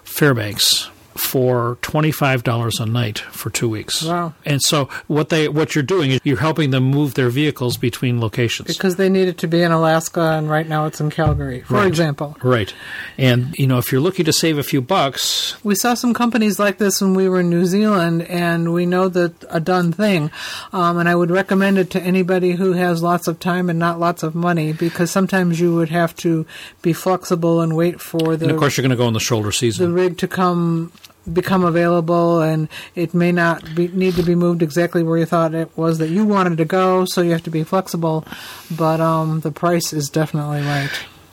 [0.05, 4.03] Fairbanks for $25 a night for 2 weeks.
[4.05, 4.35] Wow.
[4.45, 8.21] And so what they what you're doing is you're helping them move their vehicles between
[8.21, 8.69] locations.
[8.69, 11.75] Because they need it to be in Alaska, and right now it's in Calgary, for
[11.75, 11.87] Right.
[11.89, 12.37] example.
[12.43, 12.73] Right.
[13.17, 16.59] And you know, if you're looking to save a few bucks, We saw some companies
[16.59, 20.31] like this when we were in New Zealand, and we know that a done thing.
[20.73, 23.99] Um, and I would recommend it to anybody who has lots of time and not
[23.99, 26.47] lots of money, because sometimes you would have to
[26.83, 29.21] be flexible and wait for the and of course you're going to go in the
[29.21, 29.87] shoulder season.
[29.89, 30.93] the rig to come
[31.33, 35.55] become available and it may not be, need to be moved exactly where you thought
[35.55, 38.25] it was that you wanted to go so you have to be flexible.
[38.71, 40.91] But um, the price is definitely right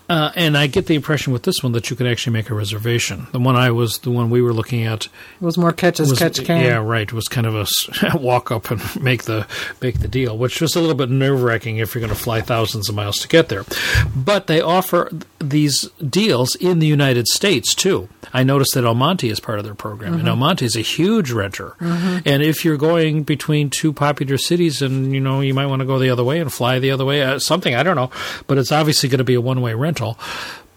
[0.07, 2.55] Uh, and I get the impression with this one that you could actually make a
[2.55, 3.27] reservation.
[3.31, 6.11] The one I was, the one we were looking at, it was more catch as
[6.11, 9.47] was, catch can yeah, right, It was kind of a walk up and make the
[9.81, 12.41] make the deal, which was a little bit nerve wracking if you're going to fly
[12.41, 13.63] thousands of miles to get there.
[14.15, 18.09] But they offer these deals in the United States too.
[18.33, 20.81] I noticed that El Monte is part of their program, and El Monte is a
[20.81, 21.75] huge renter.
[21.79, 25.85] And if you're going between two popular cities, and you know you might want to
[25.85, 28.11] go the other way and fly the other way, uh, something I don't know,
[28.47, 30.19] but it's obviously going to be a one way rental.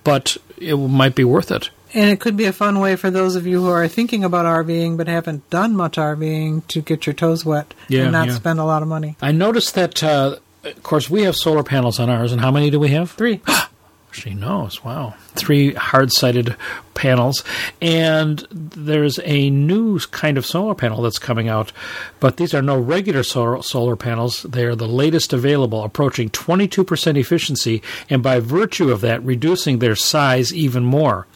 [0.05, 1.71] But it might be worth it.
[1.95, 4.45] and it could be a fun way for those of you who are thinking about
[4.47, 8.35] RVing but haven't done much RVing to get your toes wet Yeah, and not yeah.
[8.35, 11.99] spend a lot of money I noticed that, uh, of course, we have solar panels
[11.99, 13.11] on ours, and how many do we have?
[13.13, 13.41] three
[14.11, 14.83] She knows.
[14.83, 15.15] Wow.
[15.35, 16.57] Three hard sided
[16.95, 17.45] panels.
[17.81, 21.73] And there's a new kind of solar panel that's coming out,
[22.21, 24.43] but these are no regular solar, solar panels.
[24.43, 29.97] They are the latest available, approaching 22% efficiency, and by virtue of that, reducing their
[29.97, 31.27] size even more.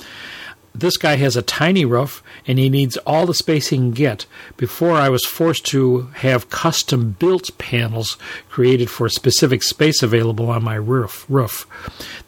[0.74, 4.26] This guy has a tiny roof and he needs all the space he can get.
[4.56, 8.16] Before, I was forced to have custom built panels
[8.48, 11.26] created for specific space available on my roof.
[11.28, 11.66] roof.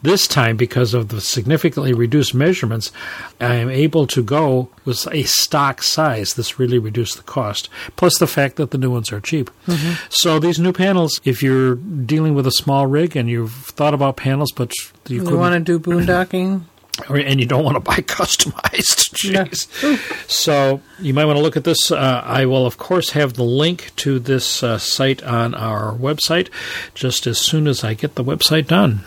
[0.02, 2.92] This time, because of the significantly reduced measurements,
[3.40, 6.34] I am able to go with a stock size.
[6.34, 9.50] This really reduced the cost, plus the fact that the new ones are cheap.
[9.66, 9.94] Mm-hmm.
[10.10, 14.16] So, these new panels, if you're dealing with a small rig and you've thought about
[14.16, 14.72] panels, but
[15.08, 16.64] you, you want to do boondocking
[17.08, 19.24] and you don't want to buy customized.
[19.24, 19.98] Yeah.
[20.28, 21.90] So you might want to look at this.
[21.90, 26.48] Uh, I will, of course, have the link to this uh, site on our website
[26.94, 29.00] just as soon as I get the website done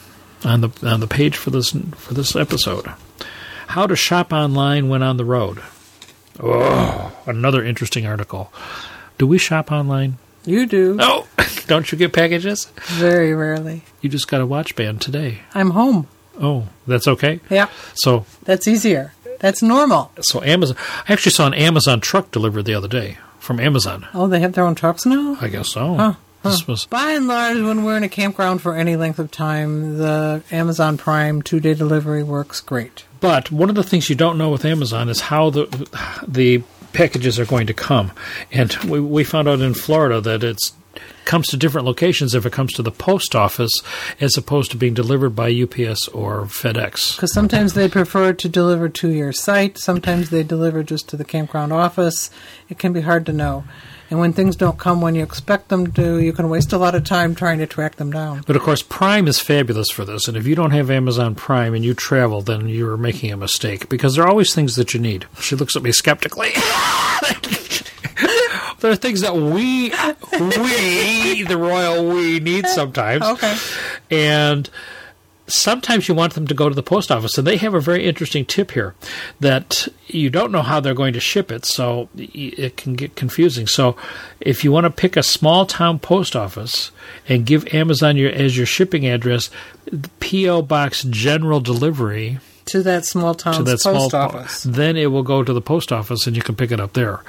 [0.43, 2.85] on the on the page for this for this episode.
[3.67, 5.61] How to shop online when on the road.
[6.39, 8.51] Oh, another interesting article.
[9.17, 10.17] Do we shop online?
[10.45, 11.27] you do Oh,
[11.67, 12.67] don't you get packages?
[12.85, 15.39] very rarely You just got a watch band today.
[15.53, 16.07] i'm home
[16.39, 17.39] Oh, that's okay.
[17.49, 20.75] yeah So that's easier that's normal So Amazon,
[21.07, 24.07] I actually saw an Amazon truck delivered the other day from Amazon.
[24.13, 25.95] oh they have their own trucks now I guess so.
[25.95, 26.13] Huh,
[26.43, 29.97] This was By and large, when we're in a campground for any length of time,
[29.97, 33.05] the Amazon Prime two day delivery works great.
[33.19, 35.65] But one of the things you don't know with Amazon is how the
[36.27, 36.63] the
[36.93, 38.11] packages are going to come.
[38.51, 40.73] And we, we found out in Florida that it's
[41.25, 43.73] comes to different locations if it comes to the post office
[44.19, 47.15] as opposed to being delivered by UPS or FedEx.
[47.15, 51.25] Because sometimes they prefer to deliver to your site, sometimes they deliver just to the
[51.25, 52.29] campground office.
[52.69, 53.65] It can be hard to know.
[54.09, 56.95] And when things don't come when you expect them to, you can waste a lot
[56.95, 58.43] of time trying to track them down.
[58.47, 60.29] But of course, Prime is fabulous for this.
[60.29, 63.89] And if you don't have Amazon Prime and you travel, then you're making a mistake
[63.89, 65.25] because there are always things that you need.
[65.41, 66.51] She looks at me skeptically.
[68.79, 73.23] there are things that we, we, the royal we, need sometimes.
[73.23, 73.55] Okay.
[74.11, 74.69] And
[75.47, 78.05] sometimes you want them to go to the post office, and they have a very
[78.05, 78.93] interesting tip here
[79.39, 83.67] that you don't know how they're going to ship it, so it can get confusing.
[83.67, 83.95] So,
[84.39, 86.91] if you want to pick a small town post office
[87.27, 89.49] and give Amazon your as your shipping address,
[90.19, 94.63] PO Box General Delivery To that small to town's that post small office.
[94.63, 97.21] then it will go to the post office and you can pick it up there.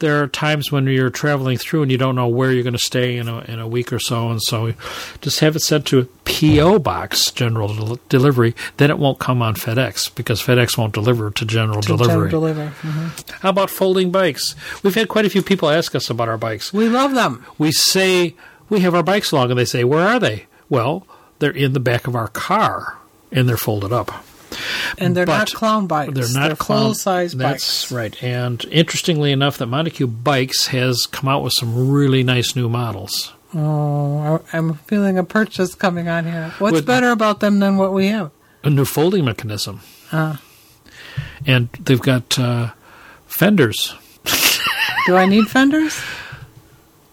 [0.00, 2.78] There are times when you're traveling through and you don't know where you're going to
[2.78, 4.74] stay in a in a week or so, and so
[5.22, 8.54] just have it sent to PO box general del- delivery.
[8.76, 12.28] Then it won't come on FedEx because FedEx won't deliver to general To delivery.
[12.30, 12.70] general delivery.
[12.82, 13.30] Mhm.
[13.40, 14.54] How about folding bikes?
[14.82, 16.72] We've had quite a few people ask us about our bikes.
[16.72, 17.46] We love them.
[17.56, 18.34] We say
[18.68, 21.06] we have our bikes along, and they say, "Where are they?" Well,
[21.38, 22.96] they're in the back of our car,
[23.32, 24.24] and they're folded up.
[24.98, 26.12] And they're not clown bikes.
[26.14, 27.92] They're not full size That's bikes.
[27.92, 28.22] right.
[28.22, 33.32] And interestingly enough, that Montague Bikes has come out with some really nice new models.
[33.54, 36.52] Oh, I'm feeling a purchase coming on here.
[36.58, 38.30] What's Would- better about them than what we have?
[38.64, 39.80] A new folding mechanism,
[40.10, 40.36] Uh,
[41.46, 42.70] and they've got uh,
[43.28, 43.94] fenders.
[45.06, 46.00] do I need fenders?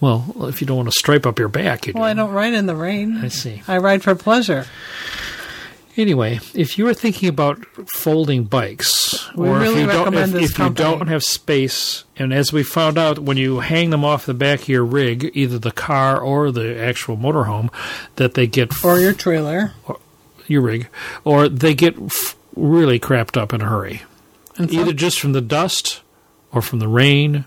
[0.01, 1.99] Well, if you don't want to stripe up your back, you do.
[1.99, 3.19] Well, I don't ride in the rain.
[3.23, 3.61] I see.
[3.67, 4.65] I ride for pleasure.
[5.95, 7.63] Anyway, if you are thinking about
[7.93, 12.33] folding bikes, We or really if you don't, if, if you don't have space, and
[12.33, 15.59] as we found out, when you hang them off the back of your rig, either
[15.59, 17.71] the car or the actual motorhome,
[18.15, 19.73] that they get Or your trailer.
[19.87, 19.99] or
[20.47, 20.87] your rig,
[21.23, 24.01] or they get f- really crapped up in a hurry,
[24.57, 26.01] And, either just from the dust,
[26.51, 27.45] or from the rain,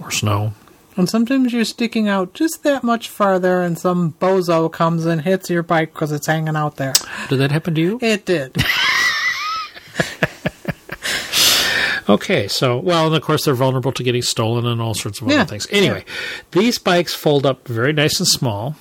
[0.00, 0.54] or snow.
[0.96, 5.48] And sometimes you're sticking out just that much farther, and some bozo comes and hits
[5.50, 6.94] your bike because it's hanging out there.
[7.28, 7.98] Did that happen to you?
[8.02, 8.56] It did.
[12.08, 15.28] Okay, so well, and of course they're vulnerable to getting stolen and all sorts of
[15.28, 15.68] Yeah, other things.
[15.70, 16.04] Anyway,
[16.50, 18.74] these bikes fold up very nice and small,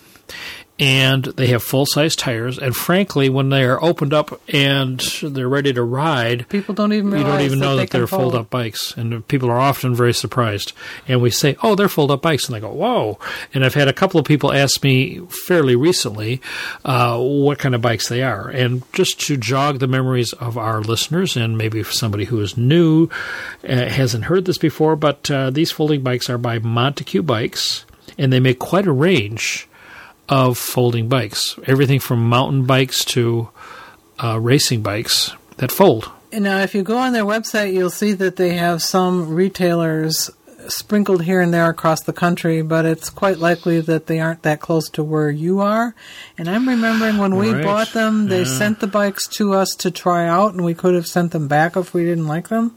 [0.82, 2.57] and they have full size tires.
[2.57, 7.11] And frankly, when they are opened up and they're ready to ride, People don't even
[7.11, 10.13] you don't even know that can they're fold up bikes, and people are often very
[10.13, 10.73] surprised.
[11.07, 13.19] And we say, "Oh, they're fold up bikes," and they go, "Whoa!"
[13.53, 16.41] And I've had a couple of people ask me fairly recently
[16.84, 20.82] uh, what kind of bikes they are, and just to jog the memories of our
[20.82, 23.07] listeners, and maybe somebody who is new
[23.69, 27.86] uh, hasn't heard this before, but uh, these folding bikes are by Montague Bikes,
[28.17, 29.67] and they make quite a range
[30.32, 33.49] of folding bikes, everything from mountain bikes to
[34.23, 36.09] uh, racing bikes that fold.
[36.32, 40.32] And Now, if you go on their website, you'll see that they have some retailers
[40.67, 44.61] sprinkled here and there across the country, but it's quite likely that they aren't that
[44.61, 45.93] close to where you are.
[46.38, 47.63] And I'm remembering when we Right.
[47.63, 48.57] bought them, they Yeah.
[48.57, 51.75] sent the bikes to us to try out, and we could have sent them back
[51.75, 52.71] if we didn't like them.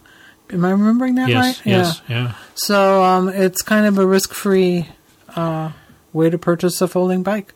[0.50, 1.60] Am I remembering that Yes, right?
[1.66, 2.32] yes, yeah.
[2.54, 4.88] So um, it's kind of a risk-free
[5.36, 5.70] uh,
[6.14, 7.52] way to purchase a folding bike.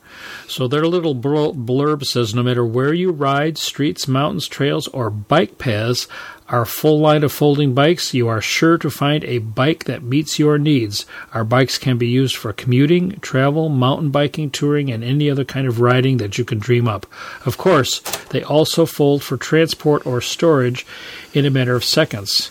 [0.46, 5.56] So their little blurb says no matter where you ride, streets, mountains, trails, or bike
[5.56, 6.08] paths,
[6.48, 10.38] our full line of folding bikes, you are sure to find a bike that meets
[10.38, 11.04] your needs.
[11.34, 15.66] Our bikes can be used for commuting, travel, mountain biking, touring, and any other kind
[15.66, 17.06] of riding that you can dream up.
[17.44, 18.00] Of course,
[18.30, 20.86] they also fold for transport or storage
[21.34, 22.50] in a matter of seconds.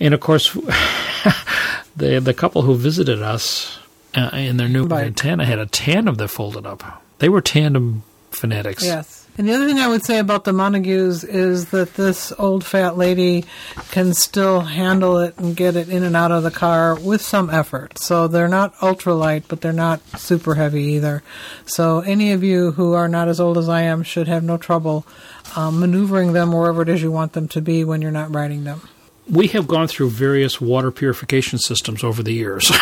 [0.00, 0.52] And of course,
[1.96, 3.78] the the couple who visited us
[4.16, 5.04] uh, in their new Bike.
[5.04, 7.04] Montana had a tandem that folded up.
[7.18, 8.84] They were tandem fanatics.
[8.84, 9.26] Yes.
[9.38, 12.96] And the other thing I would say about the Montagues is that this old fat
[12.96, 13.44] lady
[13.90, 17.50] can still handle it and get it in and out of the car with some
[17.50, 17.98] effort.
[17.98, 21.22] So they're not ultralight, but they're not super heavy either.
[21.66, 24.56] So any of you who are not as old as I am should have no
[24.56, 25.06] trouble
[25.54, 28.64] um, maneuvering them wherever it is you want them to be when you're not riding
[28.64, 28.80] them.
[29.28, 32.70] We have gone through various water purification systems over the years.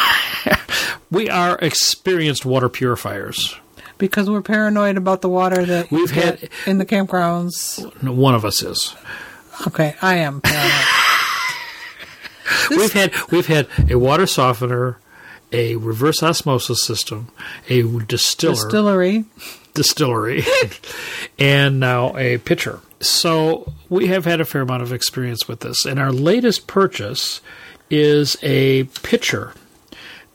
[1.14, 3.56] we are experienced water purifiers.
[3.96, 7.80] Because we're paranoid about the water that We've had- in the campgrounds.
[8.02, 8.94] One of us is.
[9.68, 10.72] Okay, I am paranoid.
[12.70, 14.98] We've had we've had a water softener,
[15.52, 17.28] a reverse osmosis system,
[17.70, 19.24] a distiller, Distillery.
[19.72, 20.42] distillery,
[21.38, 22.80] and now a pitcher.
[23.00, 25.84] So we have had a fair amount of experience with this.
[25.86, 27.40] And our latest purchase
[27.90, 29.52] is a pitcher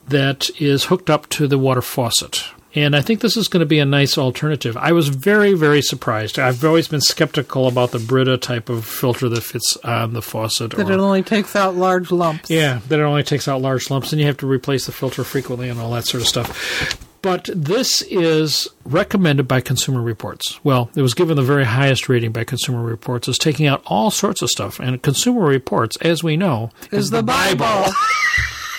[0.09, 2.43] that is hooked up to the water faucet.
[2.75, 4.77] And I think this is going to be a nice alternative.
[4.77, 6.37] I was very, very surprised.
[6.37, 10.71] I've always been skeptical about the Brita type of filter that fits on the faucet.
[10.71, 12.47] That or- it only takes out large lumps.
[12.49, 15.23] yeah, that it only takes out large lumps, and you have to replace the filter
[15.23, 16.95] frequently and all that sort of stuff.
[17.23, 20.59] But this is recommended by Consumer Reports.
[20.63, 24.11] Well, it was given the very highest rating by Consumer Reports as taking out all
[24.11, 24.79] sorts of stuff.
[24.79, 27.91] And Consumer Reports, as we know, Is the Bible.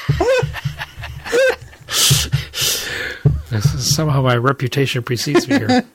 [0.08, 0.49] This is-
[3.60, 5.84] somehow my reputation precedes me here.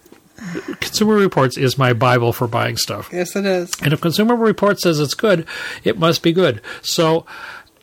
[0.81, 3.09] Consumer Reports is my Bible for buying stuff.
[3.11, 3.71] yes, it is.
[3.81, 5.47] And if Consumer Report says it's good,
[5.83, 6.61] it must be good.
[6.81, 7.25] So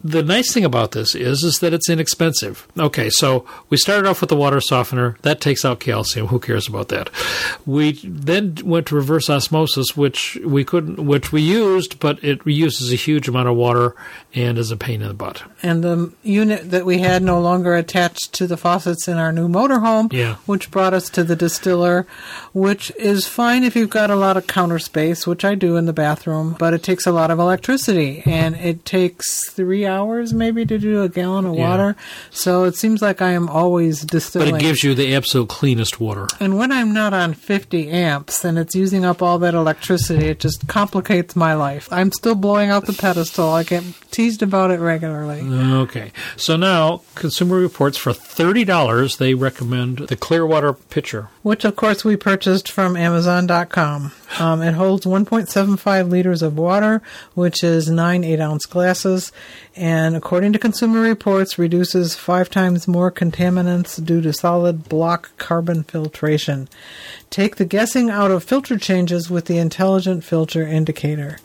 [0.05, 2.67] the nice thing about this is is that it's inexpensive.
[2.79, 5.17] Okay, so we started off with the water softener.
[5.23, 6.27] That takes out calcium.
[6.29, 7.09] Who cares about that?
[7.67, 12.93] We then went to reverse osmosis, which we couldn't, which we used, but it uses
[12.93, 13.95] a huge amount of water
[14.35, 15.43] and is a pain in the butt.
[15.63, 19.47] and the unit that we had no longer attached to the faucets in our new
[19.49, 20.37] motorhome, Yeah.
[20.47, 22.07] which brought us to the distiller,
[22.53, 25.87] which is fine if you've got a lot of counter space, which I do in
[25.87, 30.64] the bathroom, but it takes a lot of electricity, and it takes three hours maybe
[30.66, 31.68] to do a gallon of Yeah.
[31.68, 31.97] water.
[32.30, 34.51] So it seems like I am always distilling.
[34.53, 36.26] But it gives you the absolute cleanest water.
[36.40, 40.40] and when I'm not on 50 amps and it's using up all that electricity, it
[40.40, 41.88] just complicates my life.
[41.93, 43.51] I'm still blowing out the pedestal.
[43.51, 45.40] I get teased about it regularly.
[45.82, 46.12] Okay.
[46.36, 51.28] So now, Consumer Reports for $30, they recommend the Clear2O pitcher.
[51.43, 54.12] Which of course we purchased from Amazon.com.
[54.38, 57.03] Um, it holds 1.75 liters of water,
[57.34, 59.32] which is nine eight ounce glasses,
[59.76, 65.82] and according to Consumer Reports, reduces five times more contaminants due to solid block carbon
[65.82, 66.68] filtration.
[67.30, 71.38] Take the guessing out of filter changes with the intelligent filter indicator.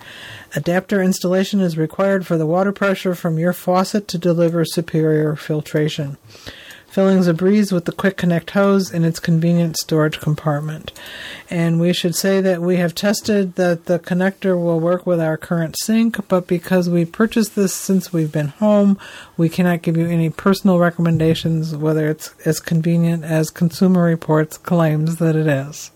[0.56, 6.18] Adapter installation is required for the water pressure from your faucet to deliver superior filtration.
[6.98, 10.92] Filling's a breeze with the quick connect hose in its convenient storage compartment.
[11.48, 15.38] And we should say that we have tested that the connector will work with our
[15.38, 18.98] current sink, but because we purchased this since we've been home,
[19.38, 25.18] we cannot give you any personal recommendations whether it's as convenient as Consumer Reports claims
[25.18, 25.92] that it is.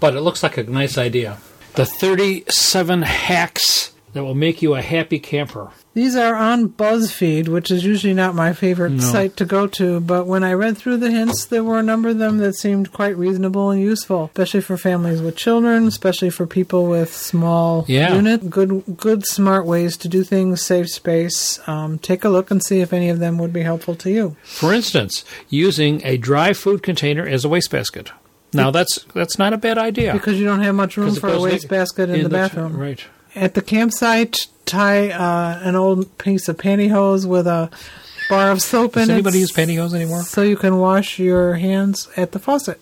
[0.00, 1.36] But it looks like a nice idea.
[1.74, 5.72] The 37 hacks that will make you a happy camper.
[5.94, 8.98] These are on BuzzFeed, which is usually not my favorite No.
[9.02, 12.08] site to go to, but when I read through the hints, there were a number
[12.08, 16.46] of them that seemed quite reasonable and useful, especially for families with children, especially for
[16.48, 18.12] people with small Yeah.
[18.14, 18.50] unit.
[18.50, 21.60] Good, good, smart ways to do things, save space.
[21.68, 24.34] Um, take a look and see if any of them would be helpful to you.
[24.42, 28.10] For instance, using a dry food container as a wastebasket.
[28.52, 30.12] Now that's that's not a bad idea.
[30.12, 32.76] Because you don't have much room for a wastebasket in, the, t- bathroom.
[32.76, 33.00] right.
[33.36, 34.36] At the campsite,
[34.66, 37.70] tie uh, an old piece of pantyhose with a
[38.28, 39.06] bar of soap Does in it.
[39.06, 40.22] Does anybody use pantyhose anymore?
[40.22, 42.80] So you can wash your hands at the faucet.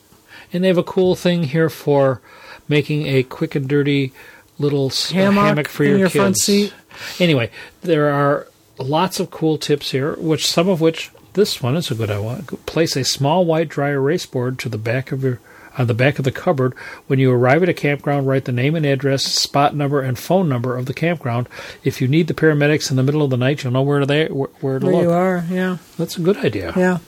[0.53, 2.21] And they have a cool thing here for
[2.69, 4.13] making a quick and dirty
[4.59, 6.17] little Hammock hammock for your, your kids.
[6.17, 6.73] front seat.
[7.19, 7.51] Anyway,
[7.83, 8.47] there are
[8.79, 12.43] lots of cool tips here, which some of which this one is a good one.
[12.67, 15.41] Place a small white dry erase board to the back of your
[15.79, 16.75] on the back of the cupboard.
[17.07, 20.49] When you arrive at a campground, write the name and address, spot number, and phone
[20.49, 21.49] number of the campground.
[21.85, 24.27] If you need the paramedics in the middle of the night, you'll know where they
[24.27, 25.03] where, where to Where look.
[25.05, 26.73] you are, yeah, That's a good idea.
[26.77, 26.99] yeah.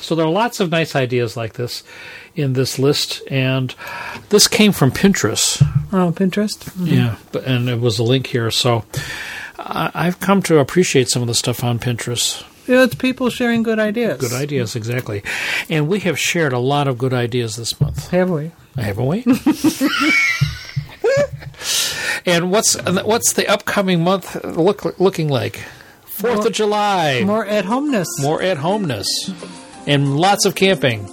[0.00, 1.84] So there are lots of nice ideas like this
[2.34, 3.72] in this list, and
[4.30, 5.62] this came from Pinterest.
[5.92, 6.64] Oh, Pinterest.
[6.64, 6.86] Mm-hmm.
[6.86, 8.50] Yeah, but, and it was a link here.
[8.50, 8.84] So
[9.58, 12.44] I, I've come to appreciate some of the stuff on Pinterest.
[12.70, 14.20] Yeah, it's people sharing good ideas.
[14.20, 15.22] Good ideas, exactly.
[15.68, 18.52] And we have shared a lot of good ideas this month, Have we?
[18.76, 19.24] haven't we?
[22.26, 25.60] and what's what's the upcoming month look looking like?
[26.04, 28.06] Fourth More- of July, More at homeness.
[28.20, 29.08] more at homeness,
[29.86, 31.08] and lots of camping.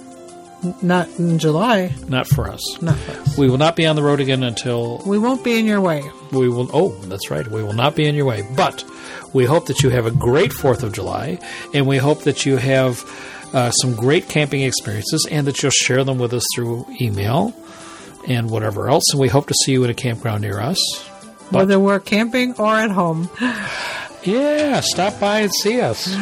[0.82, 1.94] Not in July.
[2.08, 2.82] Not for us.
[2.82, 3.38] Not for us.
[3.38, 6.02] We will not be on the road again until We won't be in your way.
[6.32, 6.68] we will.
[6.72, 7.46] Oh, that's right.
[7.46, 8.46] We will not be in your way.
[8.56, 8.84] But
[9.32, 11.38] we hope that you have a great Fourth of July,
[11.74, 13.04] and we hope that you have
[13.54, 17.54] uh, some great camping experiences, and that you'll share them with us through email
[18.26, 19.04] and whatever else.
[19.12, 20.78] And we hope to see you at a campground near us.
[21.50, 23.30] But- Whether we're camping or at home.
[24.24, 26.14] Yeah, stop by and see us.